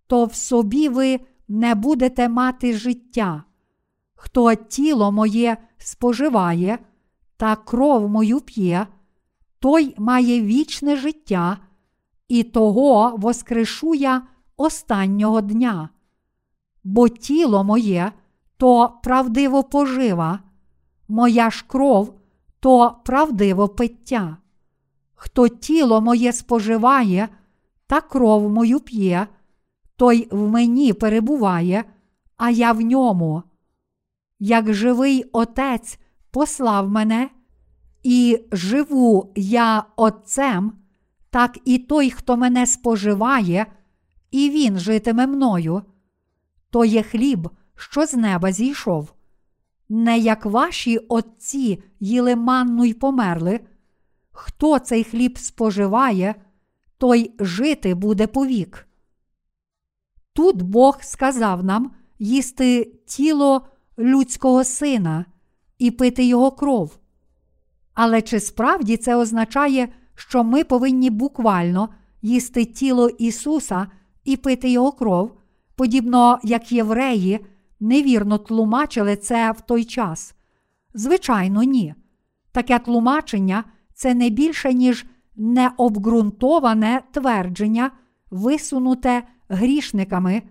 [0.08, 3.44] то в собі ви не будете мати життя.
[4.16, 6.80] Хто тіло моє споживає
[7.38, 8.88] та кров мою п'є,
[9.60, 11.58] той має вічне життя,
[12.28, 14.22] і того воскрешу я
[14.58, 15.90] останнього дня.
[16.84, 18.12] Бо тіло моє
[18.58, 20.40] то правдиво пожива,
[21.08, 22.14] моя ж кров
[22.60, 24.38] то правдиво пиття.
[25.16, 27.30] Хто тіло моє споживає
[27.88, 29.28] та кров мою п'є,
[29.96, 31.84] той в мені перебуває,
[32.38, 33.44] а я в ньому.
[34.40, 36.00] Як живий Отець
[36.32, 37.30] послав мене,
[38.04, 40.74] і живу я Отцем,
[41.36, 43.66] так і той, хто мене споживає,
[44.32, 45.82] і він житиме мною,
[46.70, 49.14] то є хліб, що з неба зійшов.
[49.90, 53.60] Не як ваші отці їли манну й померли.
[54.32, 56.36] Хто цей хліб споживає,
[56.98, 58.88] той жити буде повік.
[60.34, 63.68] Тут Бог сказав нам їсти тіло
[64.00, 65.26] людського сина
[65.78, 67.00] і пити його кров.
[67.94, 71.90] Але чи справді це означає, що ми повинні буквально
[72.22, 73.88] їсти тіло Ісуса
[74.24, 75.38] і пити Його кров,
[75.76, 77.46] подібно як євреї
[77.80, 80.36] невірно тлумачили це в той час?
[80.94, 81.96] Звичайно, ні.
[82.52, 83.64] Таке тлумачення
[83.94, 85.06] це не більше, ніж
[85.36, 87.92] необґрунтоване твердження,
[88.32, 90.42] висунуте грішниками,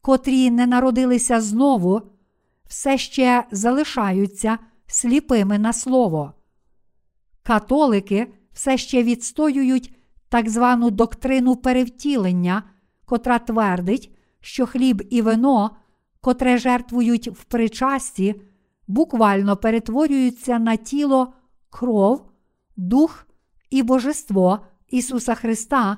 [0.00, 2.02] котрі не народилися знову,
[2.68, 6.32] все ще залишаються сліпими на слово.
[7.42, 9.96] Католики все ще відстоюють
[10.28, 12.62] так звану доктрину перевтілення,
[13.04, 15.70] котра твердить, що хліб і вино,
[16.20, 18.40] котре жертвують в причасті,
[18.86, 21.32] буквально перетворюються на тіло,
[21.70, 22.30] кров,
[22.76, 23.26] дух
[23.70, 25.96] і божество Ісуса Христа,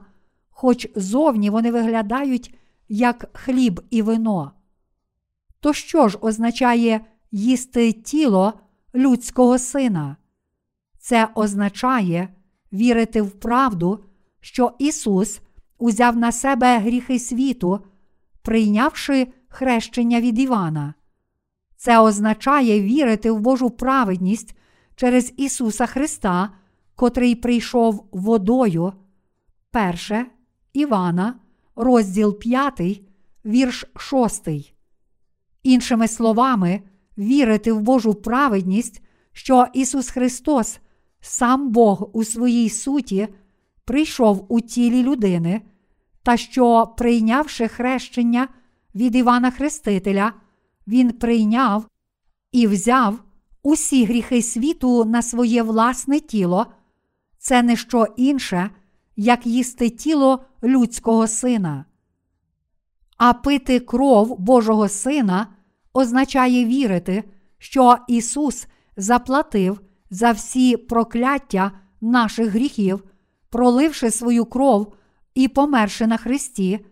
[0.51, 2.55] хоч зовні вони виглядають
[2.89, 4.53] як хліб і вино.
[5.61, 7.01] То що ж означає
[7.31, 8.53] їсти тіло
[8.95, 10.17] людського сина?
[10.99, 12.36] Це означає
[12.77, 14.05] вірити в правду,
[14.41, 15.41] що Ісус
[15.79, 17.81] узяв на себе гріхи світу,
[18.43, 20.95] прийнявши хрещення від Івана.
[21.77, 24.57] Це означає вірити в Божу праведність
[24.97, 26.51] через Ісуса Христа,
[26.95, 28.93] котрий прийшов водою.
[29.71, 30.27] Перше
[30.73, 31.35] Івана,
[31.77, 32.81] розділ 5,
[33.45, 34.49] вірш 6.
[35.63, 36.83] Іншими словами,
[37.19, 39.03] вірити в Божу праведність,
[39.33, 40.81] що Ісус Христос,
[41.27, 43.29] сам Бог у своїй суті,
[43.85, 45.63] прийшов у тілі людини,
[46.23, 48.49] та що, прийнявши хрещення
[48.95, 50.33] від Івана Хрестителя,
[50.87, 51.89] Він прийняв
[52.53, 53.19] і взяв
[53.63, 56.67] усі гріхи світу на своє власне тіло,
[57.39, 58.71] це не що інше,
[59.17, 61.85] як їсти тіло людського сина.
[63.17, 65.47] А пити кров Божого Сина
[65.93, 67.25] означає вірити,
[67.59, 68.67] що Ісус
[68.97, 69.81] заплатив
[70.11, 73.05] за всі прокляття наших гріхів,
[73.51, 74.93] проливши свою кров
[75.35, 76.87] і померши на Христі,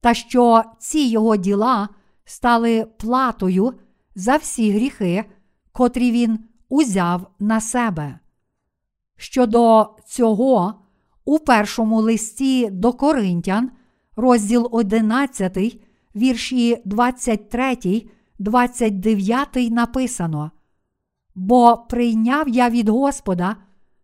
[0.00, 1.88] та що ці Його діла
[2.24, 3.74] стали платою
[4.14, 5.24] за всі гріхи,
[5.72, 6.38] котрі Він
[6.68, 8.18] узяв на себе.
[9.16, 10.74] Щодо цього,
[11.24, 13.70] у першому листі до Коринтян,
[14.16, 15.80] розділ 11,
[16.16, 17.76] вірші 23,
[18.38, 20.50] 29 написано:
[21.36, 23.56] Бо прийняв я від Господа,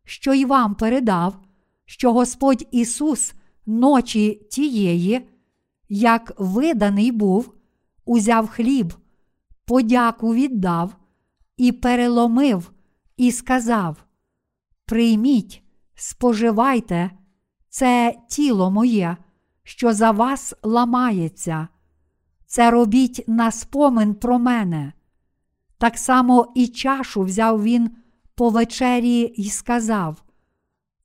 [0.05, 1.39] що й вам передав,
[1.85, 3.35] що Господь Ісус
[3.67, 5.29] ночі тієї,
[5.89, 7.55] як виданий був,
[8.05, 8.95] узяв хліб,
[9.65, 10.97] подяку віддав
[11.57, 12.73] і переломив,
[13.17, 14.05] і сказав:
[14.87, 15.63] Прийміть,
[15.95, 17.11] споживайте,
[17.69, 19.17] це тіло моє,
[19.63, 21.69] що за вас ламається.
[22.47, 24.93] Це робіть на спомин про мене.
[25.83, 27.91] Так само і чашу взяв він
[28.35, 30.23] по вечері і сказав: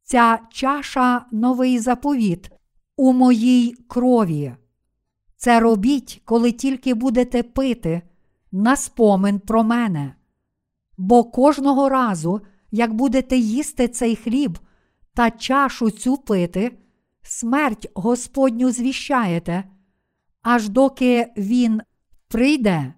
[0.03, 2.51] Ця чаша новий заповіт
[2.97, 4.55] у моїй крові.
[5.38, 8.01] Це робіть, коли тільки будете пити,
[8.51, 10.15] на спомин про мене.
[10.97, 14.59] Бо кожного разу, як будете їсти цей хліб
[15.13, 16.78] та чашу цю пити,
[17.21, 19.63] смерть Господню звіщаєте,
[20.41, 21.82] аж доки Він
[22.28, 22.93] прийде.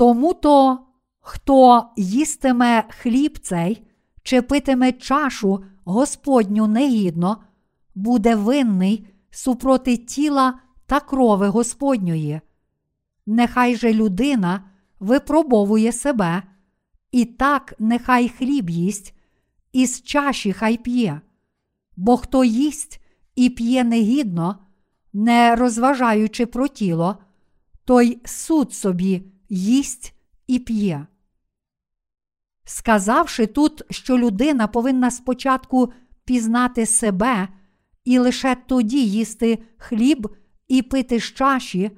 [0.00, 0.78] Тому то,
[1.20, 3.86] хто їстиме хліб цей
[4.22, 7.36] чи питиме чашу Господню негідно,
[7.94, 12.40] буде винний супроти тіла та крови Господньої.
[13.26, 14.64] Нехай же людина
[15.00, 16.42] випробовує себе,
[17.12, 19.14] і так нехай хліб їсть,
[19.72, 21.20] і з чаші хай п'є.
[21.96, 23.00] Бо хто їсть
[23.34, 24.58] і п'є негідно,
[25.12, 27.16] не розважаючи про тіло,
[27.84, 30.14] той суд собі їсть
[30.46, 31.06] і п'є.
[32.64, 35.92] Сказавши тут, що людина повинна спочатку
[36.24, 37.48] пізнати себе
[38.04, 40.28] і лише тоді їсти хліб
[40.68, 41.90] і пити з чаші,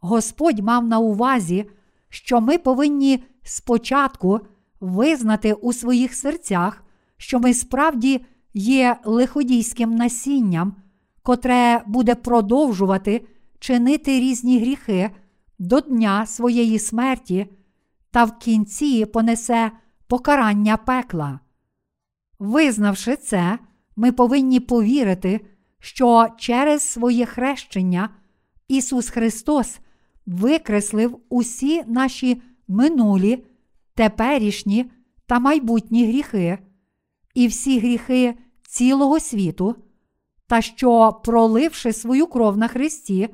[0.00, 1.70] Господь мав на увазі,
[2.08, 4.40] що ми повинні спочатку
[4.80, 6.84] визнати у своїх серцях,
[7.16, 10.76] що ми справді є лиходійським насінням,
[11.22, 13.26] котре буде продовжувати
[13.58, 15.10] чинити різні гріхи
[15.60, 17.46] до дня своєї смерті,
[18.10, 19.70] та в кінці понесе
[20.06, 21.40] покарання пекла.
[22.38, 23.58] Визнавши це,
[23.96, 25.40] ми повинні повірити,
[25.78, 28.08] що через своє хрещення
[28.68, 29.78] Ісус Христос
[30.26, 33.44] викреслив усі наші минулі,
[33.94, 34.90] теперішні
[35.26, 36.58] та майбутні гріхи,
[37.34, 38.34] і всі гріхи
[38.68, 39.76] цілого світу,
[40.46, 43.28] та що, проливши свою кров на Христі,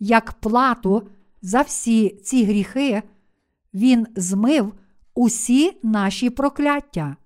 [0.00, 1.08] як плату
[1.42, 3.02] за всі ці гріхи,
[3.74, 4.74] Він змив
[5.14, 7.16] усі наші прокляття.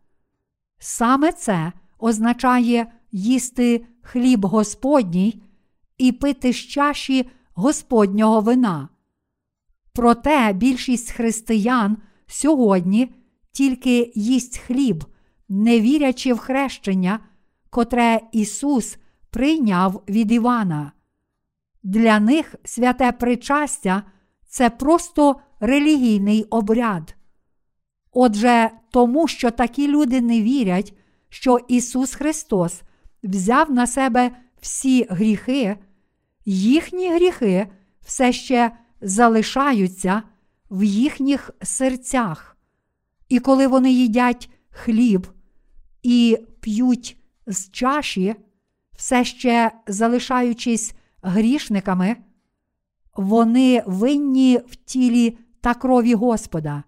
[0.79, 5.43] Саме це означає їсти хліб Господній
[5.99, 8.89] і пити з чаші Господнього вина.
[9.93, 13.15] Проте більшість християн сьогодні
[13.53, 15.05] тільки їсть хліб,
[15.49, 17.21] не вірячи в хрещення,
[17.71, 18.97] котре Ісус
[19.31, 20.93] прийняв від Івана.
[21.83, 24.03] Для них святе причастя
[24.47, 27.17] це просто релігійний обряд.
[28.13, 30.95] Отже, тому що такі люди не вірять,
[31.29, 32.83] що Ісус Христос
[33.23, 34.31] взяв на себе
[34.61, 35.77] всі гріхи,
[36.45, 37.67] їхні гріхи
[38.05, 40.23] все ще залишаються
[40.71, 42.57] в їхніх серцях.
[43.29, 45.27] І коли вони їдять хліб
[46.03, 48.35] і п'ють з чаші,
[48.97, 52.17] все ще залишаючись грішниками,
[53.17, 56.83] вони винні в тілі та крові Господа.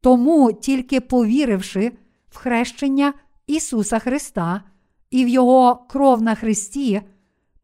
[0.00, 1.92] Тому, тільки повіривши
[2.28, 3.12] в хрещення
[3.46, 4.62] Ісуса Христа
[5.10, 7.02] і в Його кров на Христі,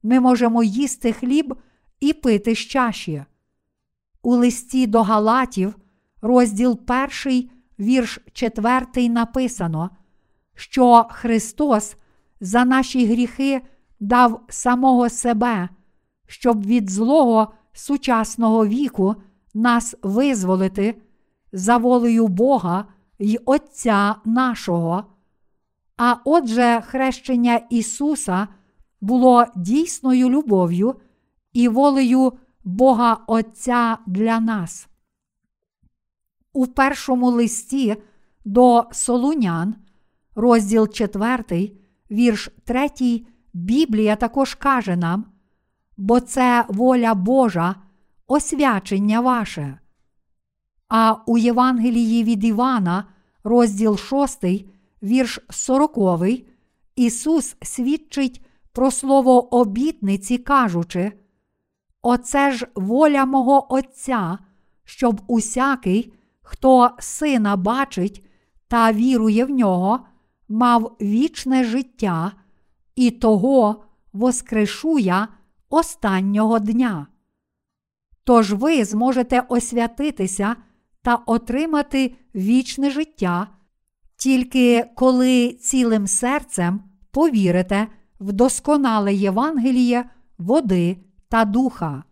[0.02, 1.55] ми можемо їсти хліб
[2.01, 3.24] і пити з чаші.
[4.23, 5.77] У листі до Галатів,
[6.23, 6.81] розділ
[7.24, 9.90] 1, вірш 4 написано,
[10.55, 11.97] що Христос
[12.40, 13.61] за наші гріхи
[14.01, 15.69] дав самого себе,
[16.27, 19.17] щоб від злого сучасного віку
[19.55, 21.03] нас визволити
[21.53, 22.85] за волею Бога
[23.19, 25.05] й Отця нашого.
[25.97, 28.49] А отже, хрещення Ісуса
[29.01, 30.95] було дійсною любов'ю
[31.53, 32.33] і волею
[32.65, 34.89] Бога Отця для нас.
[36.53, 37.97] У першому листі
[38.45, 39.75] до Солунян,
[40.35, 41.73] розділ 4,
[42.11, 45.25] вірш 3, Біблія також каже нам:
[45.97, 47.75] бо це воля Божа,
[48.27, 49.79] освячення ваше.
[50.89, 53.05] А у Євангелії від Івана,
[53.45, 54.45] розділ 6,
[55.03, 55.99] вірш 40,
[56.97, 61.13] Ісус свідчить про слово обітниці, кажучи:
[62.03, 64.39] Оце ж воля мого Отця,
[64.85, 66.13] щоб усякий,
[66.43, 68.25] хто сина бачить
[68.69, 70.01] та вірує в нього,
[70.49, 72.33] мав вічне життя,
[73.01, 75.29] і того воскрешу я
[75.71, 77.07] останнього дня.
[78.25, 80.57] Тож ви зможете освятитися
[81.03, 83.47] та отримати вічне життя,
[84.17, 87.87] тільки коли цілим серцем повірите
[88.21, 90.97] в досконале Євангеліє води
[91.29, 92.05] та духа.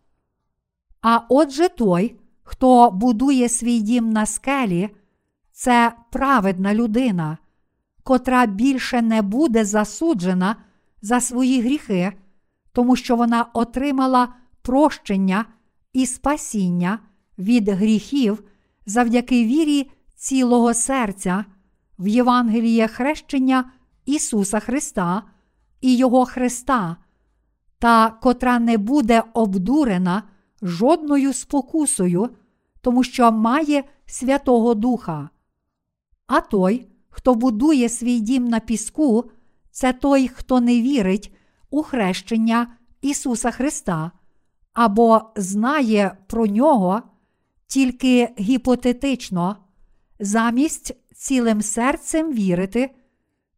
[1.02, 4.90] А отже той, хто будує свій дім на скелі,
[5.52, 7.39] це праведна людина,
[8.02, 10.56] котра більше не буде засуджена
[11.02, 12.12] за свої гріхи,
[12.72, 15.44] тому що вона отримала прощення
[15.92, 16.98] і спасіння
[17.38, 18.44] від гріхів
[18.86, 21.44] завдяки вірі цілого серця
[21.98, 23.70] в Євангеліє хрещення
[24.06, 25.22] Ісуса Христа
[25.80, 26.96] і Його Христа,
[27.78, 30.22] та котра не буде обдурена
[30.62, 32.28] жодною спокусою,
[32.80, 35.30] тому що має Святого Духа.
[36.26, 39.30] А той, хто будує свій дім на піску,
[39.78, 41.34] це той, хто не вірить
[41.70, 44.10] у хрещення Ісуса Христа
[44.72, 47.02] або знає про нього
[47.66, 49.56] тільки гіпотетично,
[50.20, 52.90] замість цілим серцем вірити,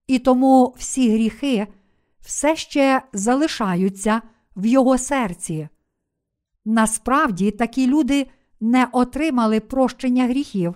[0.07, 1.67] і тому всі гріхи
[2.21, 4.23] все ще залишаються
[4.57, 5.69] в його серці.
[6.65, 8.27] Насправді такі люди
[8.61, 10.75] не отримали прощення гріхів,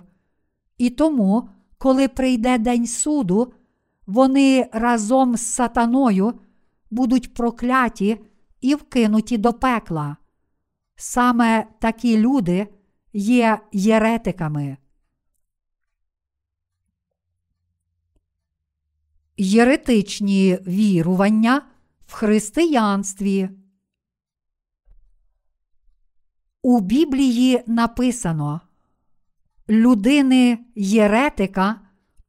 [0.77, 3.53] і тому, коли прийде день суду,
[4.05, 6.39] вони разом з сатаною
[6.91, 8.21] будуть прокляті
[8.61, 10.17] і вкинуті до пекла.
[10.95, 12.67] Саме такі люди
[13.13, 14.77] є єретиками.
[19.37, 21.61] Єретичні вірування
[22.07, 23.49] в християнстві.
[26.61, 28.61] У Біблії написано
[29.69, 31.81] людини єретика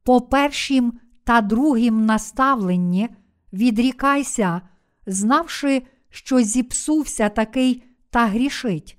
[0.02, 3.08] по першім та другим наставленні
[3.52, 4.60] відрікайся,
[5.06, 8.98] знавши, що зіпсувся такий та грішить,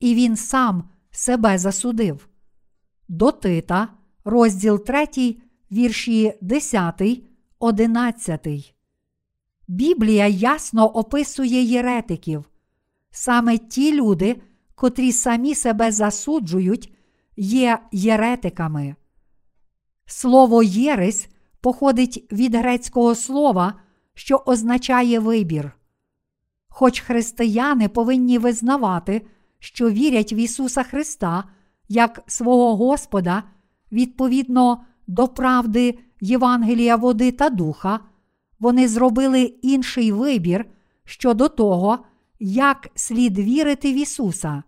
[0.00, 2.28] і він сам себе засудив.
[3.08, 3.88] До Тита,
[4.24, 5.36] розділ 3,
[5.72, 7.02] вірші 10,
[7.58, 8.74] 11.
[9.68, 12.44] Біблія ясно описує єретиків.
[13.10, 14.40] Саме ті люди,
[14.74, 16.92] котрі самі себе засуджують,
[17.36, 18.96] є єретиками.
[20.06, 21.28] Слово єресь
[21.60, 23.74] походить від грецького слова,
[24.14, 25.72] що означає вибір.
[26.68, 29.26] Хоч християни повинні визнавати,
[29.58, 31.44] що вірять в Ісуса Христа
[31.88, 33.42] як свого Господа
[33.92, 38.00] відповідно до правди Євангелія води та духа,
[38.60, 40.66] вони зробили інший вибір
[41.04, 41.98] щодо того,
[42.40, 44.62] як слід вірити в Ісуса.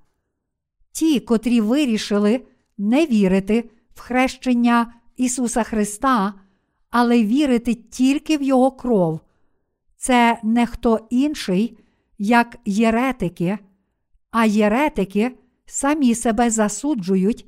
[0.93, 2.47] Ті, котрі вирішили
[2.79, 6.35] не вірити в хрещення Ісуса Христа,
[6.91, 9.21] але вірити тільки в Його кров,
[9.97, 11.79] це не хто інший,
[12.19, 13.59] як єретики,
[14.31, 15.37] а єретики
[15.67, 17.47] самі себе засуджують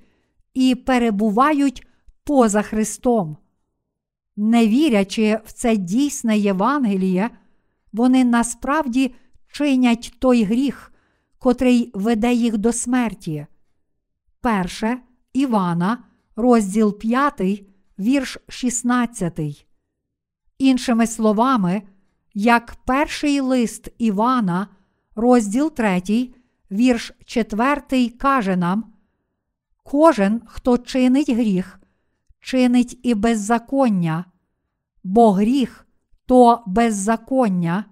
[0.54, 1.86] і перебувають
[2.24, 3.36] поза Христом.
[4.36, 7.30] Не вірячи в це дійсне Євангеліє,
[7.92, 9.14] вони насправді
[9.52, 10.92] чинять той гріх,
[11.38, 13.46] котрий веде їх до смерті.
[14.40, 14.98] Перше
[15.32, 16.04] Івана,
[16.36, 19.66] розділ 5, вірш 16.
[20.58, 21.82] Іншими словами,
[22.34, 24.68] як перший лист Івана,
[25.14, 26.34] розділ 3,
[26.70, 28.92] вірш 4 каже нам:
[29.82, 31.80] Кожен, хто чинить гріх,
[32.40, 34.24] чинить і беззаконня,
[35.04, 35.86] бо гріх
[36.26, 37.84] то беззаконня.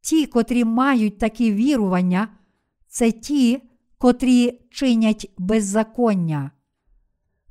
[0.00, 2.28] Ті, котрі мають такі вірування,
[2.88, 3.62] це ті,
[3.98, 6.50] котрі чинять беззаконня.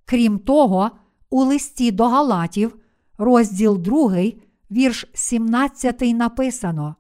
[0.06, 0.92] Крім того,
[1.30, 2.80] у листі до Галатів,
[3.18, 4.24] розділ 2,
[4.72, 6.96] вірш 17 написано.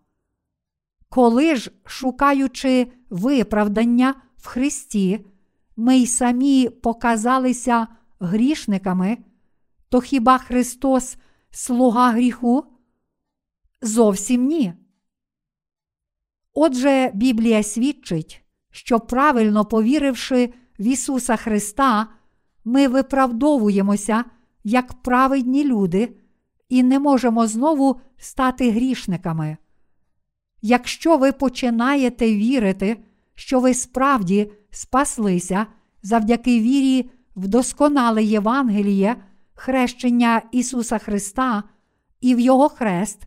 [1.10, 5.26] Коли ж, шукаючи виправдання в Христі,
[5.76, 7.88] ми й самі показалися
[8.20, 9.18] грішниками,
[9.90, 11.18] то хіба Христос
[11.52, 12.66] слуга гріху?
[13.82, 14.74] Зовсім ні.
[16.54, 18.42] Отже, Біблія свідчить,
[18.72, 22.08] що правильно повіривши в Ісуса Христа,
[22.70, 24.24] ми виправдовуємося
[24.64, 26.16] як праведні люди
[26.70, 29.58] і не можемо знову стати грішниками.
[30.62, 32.98] Якщо ви починаєте вірити,
[33.36, 35.66] що ви справді спаслися
[36.04, 39.16] завдяки вірі в досконале Євангеліє,
[39.54, 41.64] хрещення Ісуса Христа
[42.22, 43.20] і в Його хрест,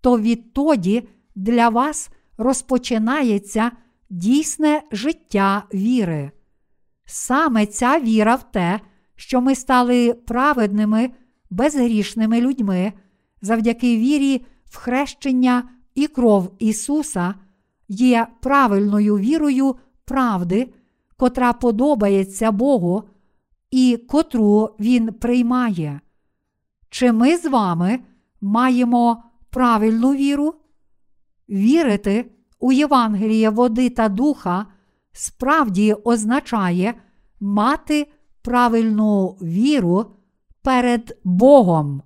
[0.00, 3.70] то відтоді для вас розпочинається
[4.10, 6.30] дійсне життя віри.
[7.10, 8.80] Саме ця віра в те,
[9.16, 11.10] що ми стали праведними,
[11.50, 12.92] безгрішними людьми,
[13.42, 17.34] завдяки вірі в хрещення і кров Ісуса,
[17.88, 20.72] є правильною вірою правди,
[21.16, 23.02] котра подобається Богу
[23.70, 26.00] і котру Він приймає.
[26.90, 28.00] Чи ми з вами
[28.40, 30.54] маємо правильну віру?
[31.48, 34.66] Вірити у Євангеліє води та духа
[35.18, 36.94] справді означає
[37.40, 38.06] мати
[38.42, 40.06] правильну віру
[40.62, 42.02] перед Богом.